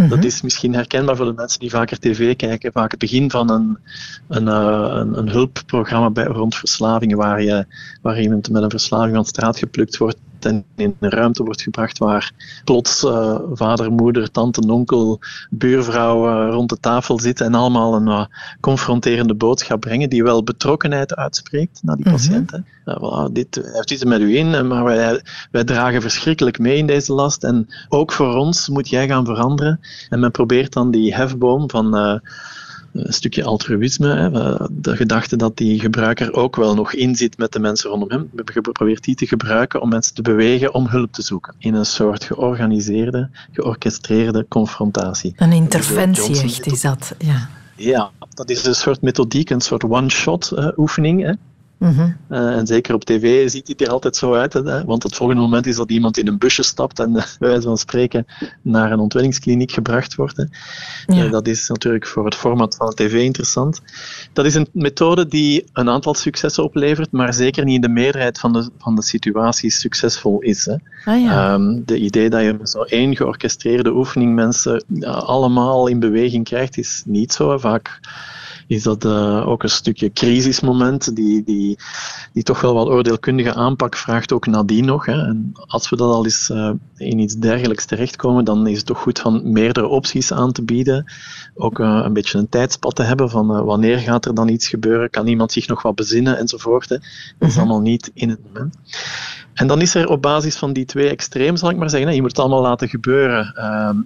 [0.00, 0.08] -hmm.
[0.08, 2.72] Dat is misschien herkenbaar voor de mensen die vaker tv kijken.
[2.72, 3.78] Vaak het begin van een,
[4.28, 7.66] een, een, een hulpprogramma bij, rond verslavingen, waar, je,
[8.02, 11.98] waar iemand met een verslaving van straat geplukt wordt en in een ruimte wordt gebracht
[11.98, 12.32] waar
[12.64, 15.18] plots uh, vader, moeder, tante, onkel,
[15.50, 18.24] buurvrouw uh, rond de tafel zitten en allemaal een uh,
[18.60, 22.44] confronterende boodschap brengen die wel betrokkenheid uitspreekt naar die mm -hmm.
[22.46, 22.62] patiënt.
[22.90, 27.12] Voilà, dit heeft iets met u in, maar wij, wij dragen verschrikkelijk mee in deze
[27.12, 29.80] last en ook voor ons moet jij gaan veranderen.
[30.08, 34.14] En men probeert dan die hefboom van een stukje altruïsme.
[34.14, 34.30] Hè.
[34.70, 38.20] De gedachte dat die gebruiker ook wel nog inzit met de mensen rondom hem.
[38.20, 41.54] We hebben geprobeerd die te gebruiken om mensen te bewegen om hulp te zoeken.
[41.58, 45.32] In een soort georganiseerde, georchestreerde confrontatie.
[45.36, 47.48] Een interventie echt is dat, ja.
[47.76, 51.22] Ja, dat is een soort methodiek, een soort one-shot uh, oefening.
[51.22, 51.32] Hè.
[51.80, 52.10] Mhm.
[52.28, 54.52] Eh, en zeker op tv ziet het er altijd zo uit.
[54.52, 54.84] Hè?
[54.84, 57.78] Want het volgende moment is dat iemand in een busje stapt en bij wijze van
[57.78, 58.26] spreken
[58.62, 60.36] naar een ontwenningskliniek gebracht wordt.
[60.36, 60.44] Hè.
[61.06, 61.28] Ja.
[61.28, 63.80] dat is natuurlijk voor het format van tv interessant.
[64.32, 68.38] Dat is een methode die een aantal successen oplevert, maar zeker niet in de meerderheid
[68.38, 70.64] van de, van de situaties succesvol is.
[70.64, 70.76] Hè.
[71.04, 71.54] Ah, ja.
[71.54, 77.02] um, de idee dat je zo één georchestreerde oefening mensen allemaal in beweging krijgt, is
[77.06, 77.58] niet zo.
[77.58, 78.00] Vaak
[78.70, 81.78] is dat uh, ook een stukje crisismoment, die, die,
[82.32, 85.06] die toch wel wat oordeelkundige aanpak vraagt, ook nadien nog.
[85.06, 85.26] Hè.
[85.26, 88.98] En als we dan al eens uh, in iets dergelijks terechtkomen, dan is het toch
[88.98, 91.12] goed van meerdere opties aan te bieden.
[91.54, 95.10] Ook uh, een beetje een tijdspad te hebben van wanneer gaat er dan iets gebeuren,
[95.10, 96.88] kan iemand zich nog wat bezinnen enzovoort.
[96.88, 96.96] Hè.
[97.38, 97.58] Dat is mhm.
[97.58, 98.74] allemaal niet in het moment.
[99.54, 102.14] En dan is er op basis van die twee extremen, zal ik maar zeggen, hè,
[102.14, 103.54] je moet het allemaal laten gebeuren.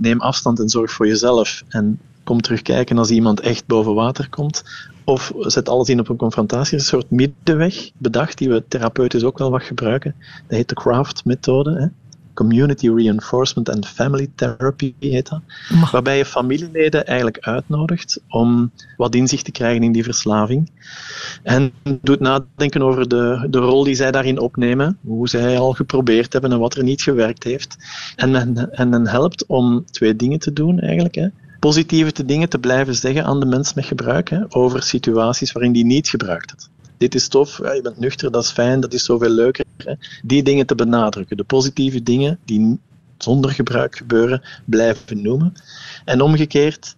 [0.00, 1.62] neem afstand en zorg voor jezelf.
[1.68, 4.62] En kom terugkijken als iemand echt boven water komt.
[5.04, 6.78] Of zet alles in op een confrontatie.
[6.78, 10.14] Een soort middenweg bedacht, die we therapeutisch ook wel wat gebruiken.
[10.18, 11.90] Dat heet de CRAFT-methode.
[12.34, 15.40] Community Reinforcement and Family Therapy heet dat.
[15.92, 20.70] Waarbij je familieleden eigenlijk uitnodigt om wat inzicht te krijgen in die verslaving.
[21.42, 26.32] En doet nadenken over de, de rol die zij daarin opnemen, hoe zij al geprobeerd
[26.32, 27.76] hebben en wat er niet gewerkt heeft.
[28.16, 31.14] En, en, en hen helpt om twee dingen te doen eigenlijk.
[31.14, 31.28] Hè
[31.64, 35.84] positieve dingen te blijven zeggen aan de mens met gebruik hè, over situaties waarin die
[35.84, 36.68] niet gebruikt het.
[36.98, 39.64] Dit is tof, ja, je bent nuchter, dat is fijn, dat is zoveel leuker.
[39.76, 39.94] Hè.
[40.22, 42.78] Die dingen te benadrukken, de positieve dingen die
[43.18, 45.52] zonder gebruik gebeuren, blijven noemen.
[46.04, 46.94] En omgekeerd,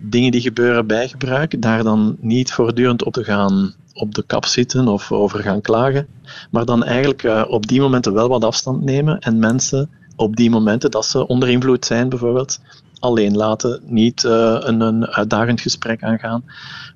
[0.00, 4.44] dingen die gebeuren bij gebruik, daar dan niet voortdurend op te gaan op de kap
[4.44, 6.06] zitten of over gaan klagen,
[6.50, 10.50] maar dan eigenlijk uh, op die momenten wel wat afstand nemen en mensen op die
[10.50, 12.60] momenten dat ze onder invloed zijn, bijvoorbeeld,
[12.98, 16.44] alleen laten, niet uh, een, een uitdagend gesprek aangaan,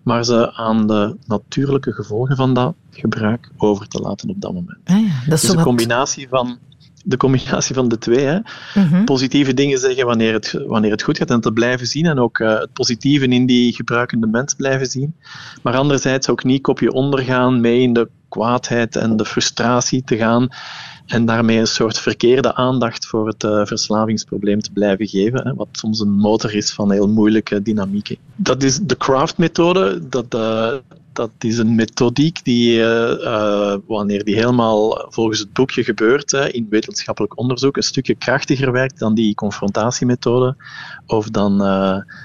[0.02, 4.78] maar ze aan de natuurlijke gevolgen van dat gebruik over te laten op dat moment.
[4.84, 6.58] Ah ja, dat is dus een combinatie van
[7.04, 8.24] de combinatie van de twee.
[8.24, 8.38] Hè.
[8.74, 9.04] Mhm.
[9.04, 12.06] Positieve dingen zeggen wanneer het, wanneer het goed gaat en te blijven zien.
[12.06, 15.14] En ook uh, het positieve in die gebruikende mens blijven zien.
[15.62, 20.48] Maar anderzijds ook niet kopje ondergaan mee in de kwaadheid en de frustratie te gaan.
[21.10, 25.68] En daarmee een soort verkeerde aandacht voor het uh, verslavingsprobleem te blijven geven, hè, wat
[25.72, 28.16] soms een motor is van heel moeilijke dynamieken.
[28.36, 30.08] Dat is de craft-methode.
[30.08, 30.72] Dat, uh,
[31.12, 37.38] dat is een methodiek die, uh, wanneer die helemaal volgens het boekje gebeurt, in wetenschappelijk
[37.38, 40.56] onderzoek, een stukje krachtiger werkt dan die confrontatiemethode
[41.06, 41.58] of dan,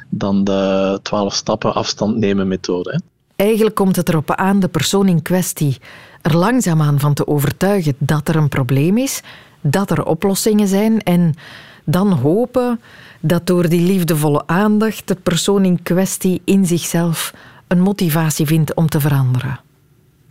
[0.09, 2.91] dan de 12 stappen afstand nemen methode.
[2.91, 2.97] Hè.
[3.35, 5.77] Eigenlijk komt het erop aan de persoon in kwestie
[6.25, 9.21] er langzaamaan van te overtuigen dat er een probleem is,
[9.61, 11.33] dat er oplossingen zijn en
[11.83, 12.81] dan hopen
[13.19, 17.33] dat door die liefdevolle aandacht de persoon in kwestie in zichzelf
[17.67, 19.59] een motivatie vindt om te veranderen.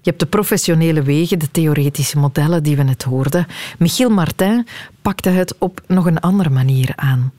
[0.00, 3.46] Je hebt de professionele wegen, de theoretische modellen die we net hoorden.
[3.78, 4.66] Michiel Martin
[5.02, 7.32] pakte het op nog een andere manier aan.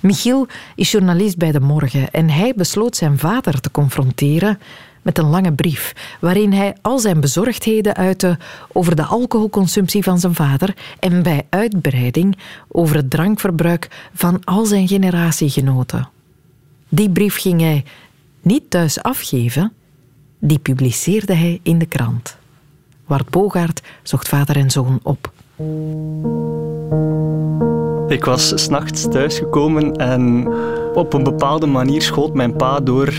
[0.00, 4.58] Michiel is journalist bij De Morgen en hij besloot zijn vader te confronteren
[5.02, 8.38] met een lange brief waarin hij al zijn bezorgdheden uitte
[8.72, 14.88] over de alcoholconsumptie van zijn vader en bij uitbreiding over het drankverbruik van al zijn
[14.88, 16.08] generatiegenoten.
[16.88, 17.84] Die brief ging hij
[18.42, 19.72] niet thuis afgeven,
[20.38, 22.36] die publiceerde hij in de krant.
[23.06, 25.32] Wart Bogaert zocht vader en zoon op.
[28.08, 30.48] Ik was s'nachts thuisgekomen en
[30.94, 33.12] op een bepaalde manier schoot mijn pa door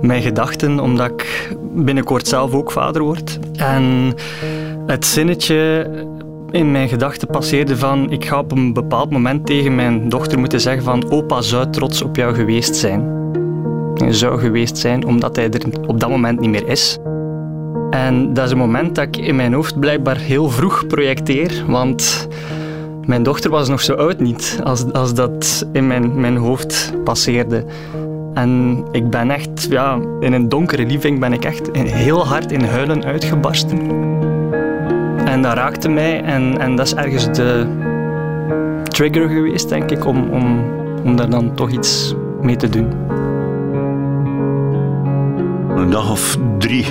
[0.00, 3.38] mijn gedachten, omdat ik binnenkort zelf ook vader word.
[3.56, 4.14] En
[4.86, 5.90] het zinnetje
[6.50, 10.60] in mijn gedachten passeerde van ik ga op een bepaald moment tegen mijn dochter moeten
[10.60, 13.14] zeggen van opa zou trots op jou geweest zijn.
[14.08, 16.98] Zou geweest zijn omdat hij er op dat moment niet meer is.
[17.90, 22.28] En dat is een moment dat ik in mijn hoofd blijkbaar heel vroeg projecteer, want
[23.06, 27.64] mijn dochter was nog zo oud niet als, als dat in mijn, mijn hoofd passeerde.
[28.34, 32.64] En ik ben echt, ja, in een donkere living ben ik echt heel hard in
[32.64, 33.78] huilen uitgebarsten.
[35.24, 37.66] En dat raakte mij en, en dat is ergens de
[38.82, 40.64] trigger geweest, denk ik, om, om,
[41.04, 42.92] om daar dan toch iets mee te doen.
[45.76, 46.86] Een dag of drie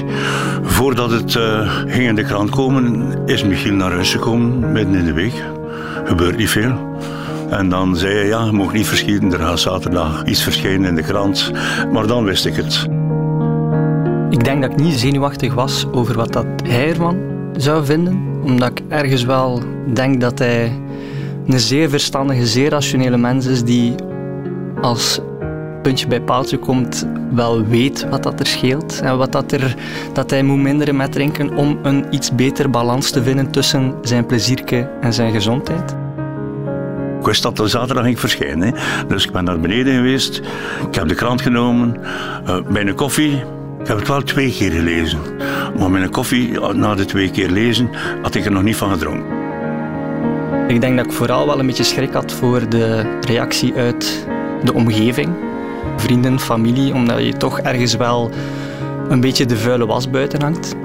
[0.62, 5.06] voordat het uh, ging in de krant komen, is Michiel naar huis gekomen, midden in
[5.06, 5.55] de week.
[6.04, 6.98] Gebeurt niet veel.
[7.50, 10.96] En dan zei hij, ja, je mag niet verschieten, er gaat zaterdag iets verschijnen in
[10.96, 11.52] de krant.
[11.92, 12.88] Maar dan wist ik het.
[14.30, 17.18] Ik denk dat ik niet zenuwachtig was over wat dat hij ervan
[17.58, 18.24] zou vinden.
[18.44, 20.80] Omdat ik ergens wel denk dat hij
[21.48, 23.96] een zeer verstandige, zeer rationele mens is die
[24.82, 25.20] als
[25.86, 29.00] puntje bij paaltje komt, wel weet wat dat er scheelt.
[29.02, 29.76] En wat dat, er,
[30.14, 34.26] dat hij moet minderen met drinken om een iets beter balans te vinden tussen zijn
[34.26, 35.96] plezierke en zijn gezondheid.
[37.20, 38.74] Ik wist dat de zaterdag ging verschijnen.
[39.08, 40.42] Dus ik ben naar beneden geweest.
[40.88, 41.98] Ik heb de krant genomen.
[42.48, 43.32] Uh, bij een koffie.
[43.80, 45.20] Ik heb het wel twee keer gelezen.
[45.78, 47.90] Maar een koffie, na de twee keer lezen,
[48.22, 49.26] had ik er nog niet van gedronken.
[50.68, 54.28] Ik denk dat ik vooral wel een beetje schrik had voor de reactie uit
[54.64, 55.45] de omgeving.
[55.96, 58.32] Vrienden, familie, omdat je toch ergens wel
[59.10, 60.76] een beetje de vuile was buiten hangt.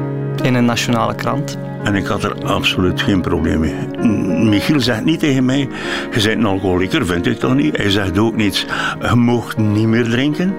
[0.42, 1.58] In een nationale krant.
[1.82, 4.06] En ik had er absoluut geen probleem mee.
[4.44, 5.68] Michiel zegt niet tegen mij,
[6.10, 7.76] je bent een alcoholieker, vind ik toch niet?
[7.76, 8.66] Hij zegt ook niets,
[9.00, 10.54] je mag niet meer drinken.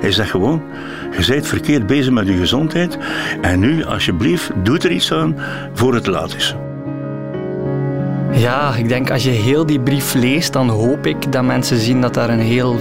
[0.00, 0.62] Hij zegt gewoon,
[1.18, 2.98] je bent verkeerd bezig met je gezondheid.
[3.40, 5.36] En nu, alsjeblieft, doe er iets aan
[5.72, 6.56] voor het laat is.
[8.32, 12.00] Ja, ik denk als je heel die brief leest, dan hoop ik dat mensen zien
[12.00, 12.78] dat daar een heel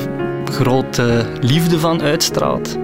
[0.55, 2.77] grote liefde van uitstraalt.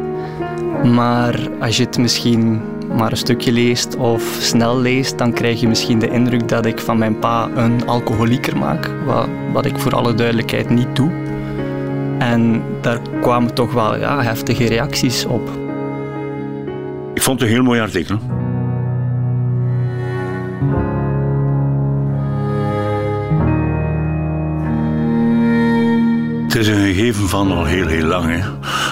[0.83, 2.61] Maar als je het misschien
[2.97, 6.79] maar een stukje leest of snel leest, dan krijg je misschien de indruk dat ik
[6.79, 11.11] van mijn pa een alcoholieker maak, wat, wat ik voor alle duidelijkheid niet doe.
[12.19, 15.49] En daar kwamen toch wel ja, heftige reacties op.
[17.13, 18.19] Ik vond het een heel mooi artikel.
[26.93, 28.25] Gegeven van al heel, heel lang.
[28.25, 28.39] Hè.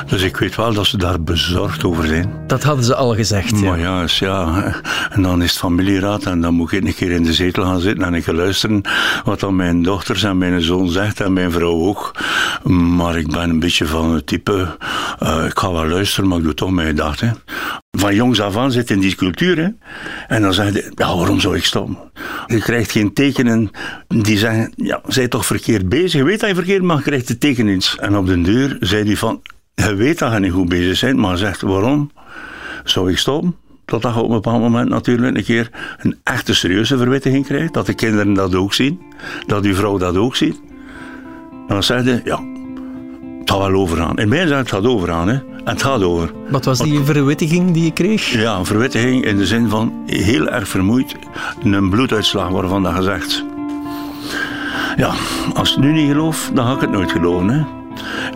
[0.10, 2.34] Dus ik weet wel dat ze daar bezorgd over zijn.
[2.48, 3.52] Dat hadden ze al gezegd.
[3.52, 4.64] Maar ja, dus ja,
[5.10, 7.80] en dan is het familieraad en dan moet ik een keer in de zetel gaan
[7.80, 8.82] zitten en ik luisteren
[9.24, 12.12] wat dan mijn dochters en mijn zoon zegt en mijn vrouw ook.
[12.74, 14.78] Maar ik ben een beetje van het type,
[15.24, 17.36] uh, ik ga wel luisteren, maar ik doe toch mijn gedachten.
[17.98, 19.58] Van jongs af aan zit in die cultuur.
[19.58, 19.70] Hè?
[20.28, 21.98] En dan zeg je, ja, waarom zou ik stoppen?
[22.48, 23.72] Je krijgt geen tekenen
[24.08, 26.14] die zeggen, ja, zij toch verkeerd bezig.
[26.14, 27.80] Je weet dat je verkeerd mag, krijgt de tekenen.
[28.00, 29.42] En op de deur zei hij van,
[29.88, 32.12] je weet dat je niet goed bezig bent, maar zegt, waarom
[32.84, 33.56] zou ik stoppen?
[33.86, 37.74] Totdat je op een bepaald moment natuurlijk een keer een echte serieuze verwittiging krijgt.
[37.74, 39.00] Dat de kinderen dat ook zien.
[39.46, 40.62] Dat uw vrouw dat ook ziet.
[41.52, 42.40] En dan zeg je, ja,
[43.40, 44.18] het gaat wel overgaan.
[44.18, 45.28] In mijn zin, het gaat overgaan.
[45.28, 45.34] Hè.
[45.34, 46.32] En het gaat over.
[46.50, 48.32] Wat was die verwittiging die je kreeg?
[48.32, 51.16] Ja, een verwittiging in de zin van heel erg vermoeid.
[51.64, 53.46] Een bloeduitslag waarvan dat gezegd.
[54.96, 55.14] Ja,
[55.54, 57.50] als ik het nu niet geloof, dan ga ik het nooit geloven.
[57.50, 57.79] Hè.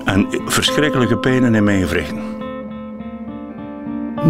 [0.05, 2.21] En verschrikkelijke pijnen in mijn gewrichten.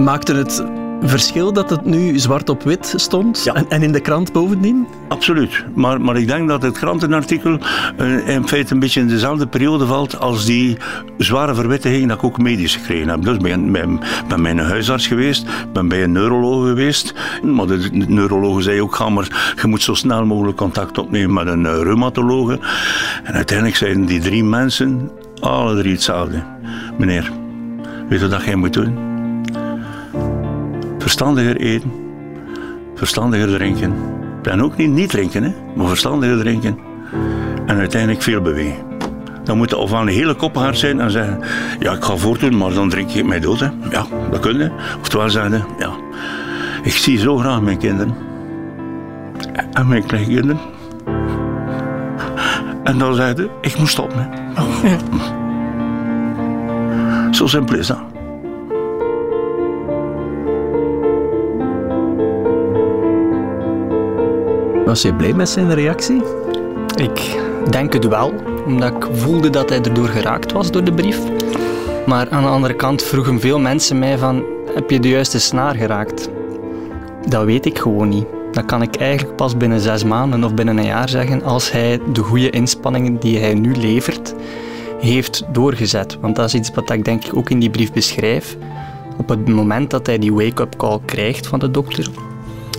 [0.03, 0.63] Maakte het
[1.09, 4.87] verschil dat het nu zwart op wit stond en, en, in de krant bovendien?
[5.07, 5.65] Absoluut.
[5.75, 7.59] Maar, maar ik denk dat het krantenartikel
[7.99, 10.77] uh, in feite een beetje in dezelfde periode valt als die
[11.17, 13.23] zware verwittiging dat ik ook medisch gekregen heb.
[13.23, 17.13] Dus ben, ben, ben bij een huisarts geweest, ben bij een neuroloog geweest.
[17.43, 21.33] Maar de, de neuroloog zei ook, ga maar, je moet zo snel mogelijk contact opnemen
[21.33, 22.59] met een uh, reumatologe.
[23.23, 25.11] En uiteindelijk zeiden die drie mensen
[25.43, 26.43] alle drie hetzelfde.
[26.97, 27.31] Meneer,
[28.09, 29.11] weet je wat jij moet doen?
[31.03, 31.91] verstandiger eten,
[32.95, 33.93] verstandiger drinken.
[34.43, 36.77] En ook niet niet drinken, hè, maar verstandiger drinken.
[37.65, 38.85] En uiteindelijk veel bewegen.
[39.43, 41.39] Dan moet je of aan de hele kop zijn en zeggen:
[41.79, 43.59] Ja, ik ga voortdoen, maar dan drink ik mij dood.
[43.59, 43.69] Hè.
[43.91, 44.71] Ja, dat kun je.
[44.99, 45.91] Oftewel zeggen: Ja,
[46.83, 48.15] ik zie zo graag mijn kinderen.
[49.71, 50.59] En mijn kleinkinderen.
[52.83, 54.42] En dan zeiden: Ik moet stoppen.
[57.35, 58.01] Zo simpel is dat.
[64.85, 66.21] Was je blij met zijn reactie?
[66.95, 67.39] Ik
[67.69, 68.33] denk het wel,
[68.65, 71.19] omdat ik voelde dat hij erdoor geraakt was door de brief.
[72.05, 74.43] Maar aan de andere kant vroegen veel mensen mij van,
[74.73, 76.29] heb je de juiste snaar geraakt?
[77.27, 78.25] Dat weet ik gewoon niet.
[78.53, 81.99] Dat kan ik eigenlijk pas binnen zes maanden of binnen een jaar zeggen als hij
[82.11, 84.35] de goede inspanningen die hij nu levert,
[84.99, 86.17] heeft doorgezet.
[86.21, 88.57] Want dat is iets wat ik denk ik ook in die brief beschrijf.
[89.17, 92.07] Op het moment dat hij die wake-up call krijgt van de dokter,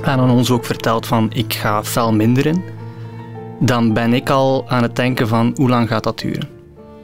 [0.03, 2.62] en aan ons ook verteld van ik ga fel minderen,
[3.61, 6.49] dan ben ik al aan het denken van hoe lang gaat dat duren.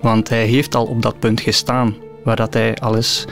[0.01, 1.95] Want hij heeft al op dat punt gestaan,
[2.25, 3.27] waar dat hij alles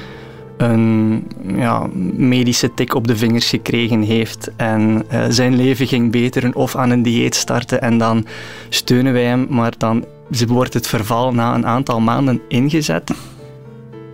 [0.58, 6.54] een ja, medische tik op de vingers gekregen heeft en uh, zijn leven ging beteren
[6.54, 8.26] of aan een dieet starten en dan
[8.68, 10.04] steunen wij hem, maar dan
[10.46, 13.14] wordt het verval na een aantal maanden ingezet.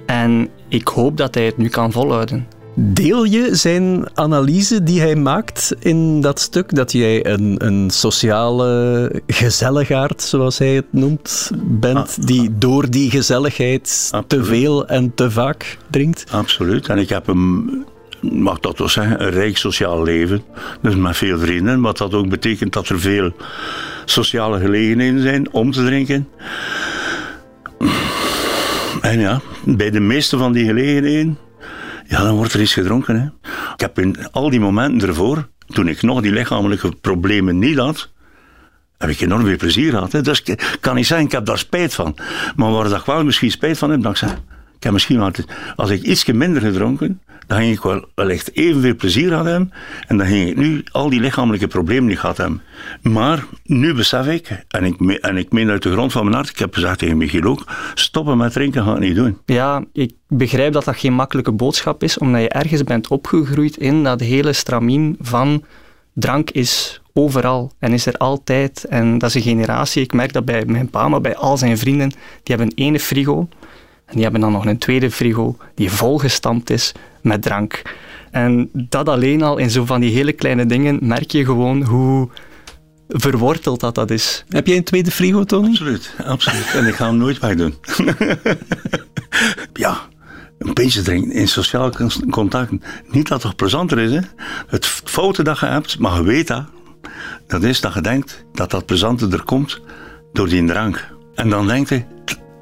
[0.06, 2.46] En ik hoop dat hij het nu kan volhouden.
[2.76, 6.74] Deel je zijn analyse die hij maakt in dat stuk?
[6.74, 12.26] Dat jij een, een sociale gezelligaard, zoals hij het noemt, bent, ah.
[12.26, 16.24] die door die gezelligheid te veel en te vaak drinkt?
[16.30, 16.88] Absoluut.
[16.88, 17.84] En ik heb hem
[18.32, 20.42] mag dat wel zeggen, een rijk sociaal leven.
[20.80, 21.80] Dus met veel vrienden.
[21.80, 23.32] Wat dat ook betekent dat er veel
[24.04, 26.28] sociale gelegenheden zijn om te drinken.
[29.00, 31.38] En ja, bij de meeste van die gelegenheden,
[32.06, 33.20] ja, dan wordt er iets gedronken.
[33.20, 33.50] Hè.
[33.72, 38.12] Ik heb in al die momenten ervoor, toen ik nog die lichamelijke problemen niet had,
[38.98, 40.12] heb ik enorm veel plezier gehad.
[40.12, 40.20] Hè.
[40.20, 40.42] Dus
[40.80, 42.16] kan niet zeggen, ik heb daar spijt van.
[42.56, 44.38] Maar waar ik wel misschien spijt van heb, dan ik zeg, ik
[44.84, 45.30] heb misschien wel,
[45.76, 49.72] als ik iets minder gedronken, dan ging ik wel, wel echt evenveel plezier aan hebben.
[50.06, 52.62] En dan ging ik nu al die lichamelijke problemen niet gehad hebben.
[53.02, 56.48] Maar nu besef ik, en ik, en ik meen uit de grond van mijn hart,
[56.48, 57.64] ik heb gezegd tegen Michiel ook,
[57.94, 59.38] stoppen met drinken gaat niet doen.
[59.46, 64.04] Ja, ik begrijp dat dat geen makkelijke boodschap is, omdat je ergens bent opgegroeid in
[64.04, 65.64] dat hele stramien van
[66.14, 68.84] drank is overal en is er altijd.
[68.84, 71.78] En dat is een generatie, ik merk dat bij mijn pa, maar bij al zijn
[71.78, 72.08] vrienden,
[72.42, 73.48] die hebben ene frigo
[74.06, 76.92] en die hebben dan nog een tweede frigo die volgestampt is
[77.22, 77.82] met drank.
[78.30, 82.28] En dat alleen al in zo van die hele kleine dingen merk je gewoon hoe
[83.08, 84.44] verworteld dat dat is.
[84.48, 85.68] Heb jij een tweede frigo, Tony?
[85.68, 86.74] Absoluut, absoluut.
[86.74, 87.74] En ik ga hem nooit wegdoen.
[89.72, 90.00] ja,
[90.58, 91.90] een beetje drinken in sociaal
[92.30, 92.70] contact.
[93.10, 94.20] Niet dat het toch plezanter is, hè?
[94.66, 96.64] Het foute dat je hebt, maar je weet dat.
[97.46, 99.80] Dat is dat je denkt dat dat plezante er komt
[100.32, 101.12] door die drank.
[101.34, 102.04] En dan denkt je,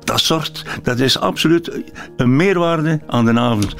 [0.05, 1.71] dat zorgt, dat is absoluut
[2.17, 3.75] een meerwaarde aan de avond.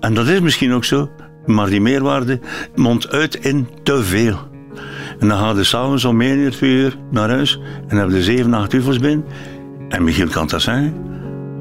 [0.00, 1.10] En dat is misschien ook zo,
[1.46, 2.40] maar die meerwaarde
[2.74, 4.38] mondt uit in te veel.
[5.18, 8.22] En dan gaan we s'avonds om 1 uur, 2 uur naar huis en hebben we
[8.22, 9.24] 7, 8 uvels binnen.
[9.88, 10.94] En Michiel kan dat zeggen.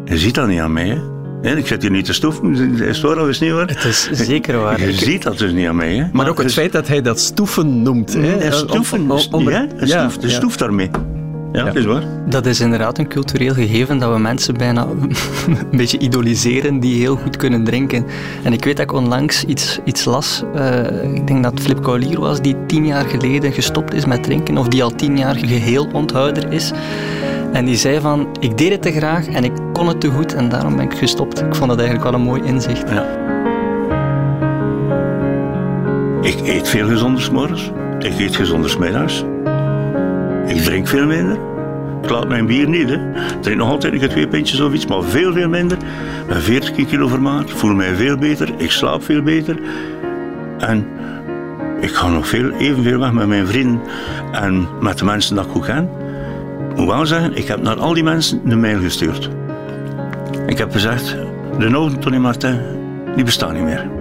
[0.05, 0.99] Je ziet dat niet aan mij,
[1.41, 1.55] hè.
[1.55, 3.68] ik zit hier niet te stoeven, is het waar of is het niet waar?
[3.68, 4.82] Het is zeker waar.
[4.82, 5.95] Je ziet dat dus niet aan mij.
[5.95, 6.01] Hè?
[6.01, 8.13] Maar, maar ook het feit dat hij dat stoeven noemt.
[8.13, 8.51] Hè?
[8.51, 9.49] Stoeven, om, om,
[9.86, 10.89] ja, stoeft daarmee.
[11.52, 12.04] Ja, dat is waar.
[12.26, 14.88] Dat is inderdaad een cultureel gegeven dat we mensen bijna
[15.72, 18.06] een beetje idoliseren die heel goed kunnen drinken.
[18.43, 20.43] En ik weet dat ik onlangs iets, iets las.
[20.56, 24.58] Uh, ik denk dat Flip Collier was die tien jaar geleden gestopt is met drinken,
[24.58, 26.72] of die al tien jaar geheel onthouder is.
[27.52, 30.34] En die zei van, ik deed het te graag en ik kon het te goed
[30.34, 31.41] en daarom ben ik gestopt.
[31.41, 32.89] Ik vond dat eigenlijk wel een mooi inzicht.
[32.89, 33.06] Ja.
[36.22, 37.72] Ik eet veel gezonder morgens.
[38.00, 39.24] Ik eet gezonder middags.
[40.48, 41.38] Ik drink veel minder.
[42.02, 42.89] Ik laat mijn bier niet.
[42.89, 42.95] Hè.
[42.95, 45.78] Ik drink nog altijd een twee pintjes of iets, maar veel, veel minder.
[45.78, 47.52] Ik ben 40 kilo vermaard.
[47.52, 48.50] voel mij veel beter.
[48.58, 49.60] Ik slaap veel beter.
[50.58, 50.88] En
[51.80, 53.82] ik ga nog veel, evenveel weg met mijn vrienden
[54.32, 55.89] en met de mensen dat ik goed ken.
[56.70, 59.30] Ik moet wel zeggen, ik heb naar al die mensen een mail gestuurd.
[60.45, 61.16] Ik heb gezegd,
[61.60, 62.60] de oude Tony Martin,
[63.16, 63.97] die bestaan niet meer.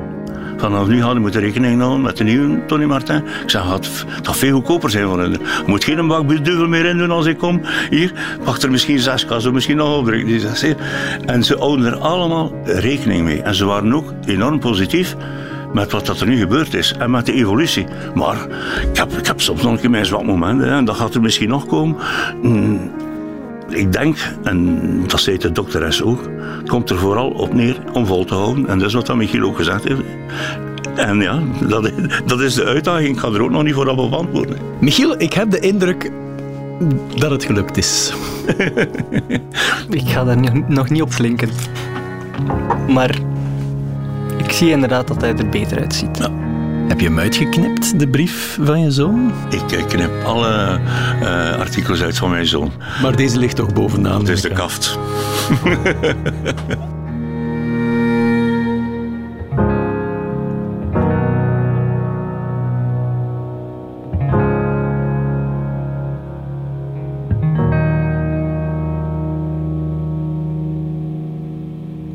[0.57, 3.17] Vanaf nu hadden rekening houden met de nieuwe Tony Martin.
[3.17, 5.37] Ik zeg, het gaat veel goedkoper zijn voor hen.
[5.67, 7.61] Moet geen bak duvel meer in doen als ik kom.
[7.91, 8.13] Hier,
[8.45, 10.77] pak er misschien zes kassen, misschien nog opdrukken.
[11.27, 13.43] En ze houden er allemaal rekening mee.
[13.43, 15.17] En ze waren ook enorm positief
[15.73, 17.87] met wat dat er nu gebeurd is en met de evolutie.
[18.15, 18.47] Maar
[18.91, 21.21] ik heb, ik heb soms nog een keer mijn zwak momenten en dat gaat er
[21.21, 21.97] misschien nog komen.
[22.43, 22.91] Mm,
[23.69, 26.21] ik denk, en dat zei de dokteres ook,
[26.59, 28.69] het komt er vooral op neer om vol te houden.
[28.69, 30.03] En dat is wat Michiel ook gezegd heeft.
[30.97, 31.91] En ja, dat,
[32.27, 33.09] dat is de uitdaging.
[33.09, 34.57] Ik ga er ook nog niet voor op antwoorden.
[34.81, 36.11] Michiel, ik heb de indruk
[37.17, 38.13] dat het gelukt is.
[39.91, 41.49] ik ga daar nog niet op flinken.
[42.89, 43.19] Maar
[44.39, 46.19] ik zie inderdaad dat hij er beter uitziet.
[46.19, 46.31] Ja.
[46.89, 49.33] Heb je hem uitgeknipt, de brief van je zoon?
[49.51, 50.79] Ik knip alle
[51.23, 52.73] uh, artikels uit van mijn zoon.
[53.03, 54.21] Maar deze ligt toch bovenaan?
[54.21, 54.99] Het is de kaft.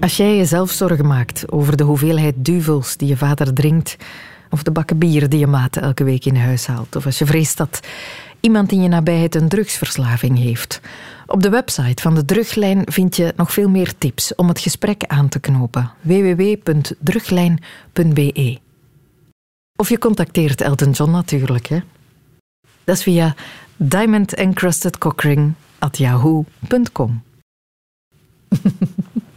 [0.01, 3.95] Als jij jezelf zorgen maakt over de hoeveelheid duvels die je vader drinkt,
[4.49, 6.95] of de bakken bier die je maat elke week in huis haalt.
[6.95, 7.79] Of als je vreest dat
[8.39, 10.81] iemand in je nabijheid een drugsverslaving heeft.
[11.27, 15.03] Op de website van de Druglijn vind je nog veel meer tips om het gesprek
[15.07, 15.91] aan te knopen.
[16.01, 18.59] www.druglijn.be
[19.75, 21.67] Of je contacteert Elton John natuurlijk.
[21.67, 21.79] Hè?
[22.83, 23.35] Dat is via
[23.75, 27.23] diamondencrustedcockring at yahoo.com.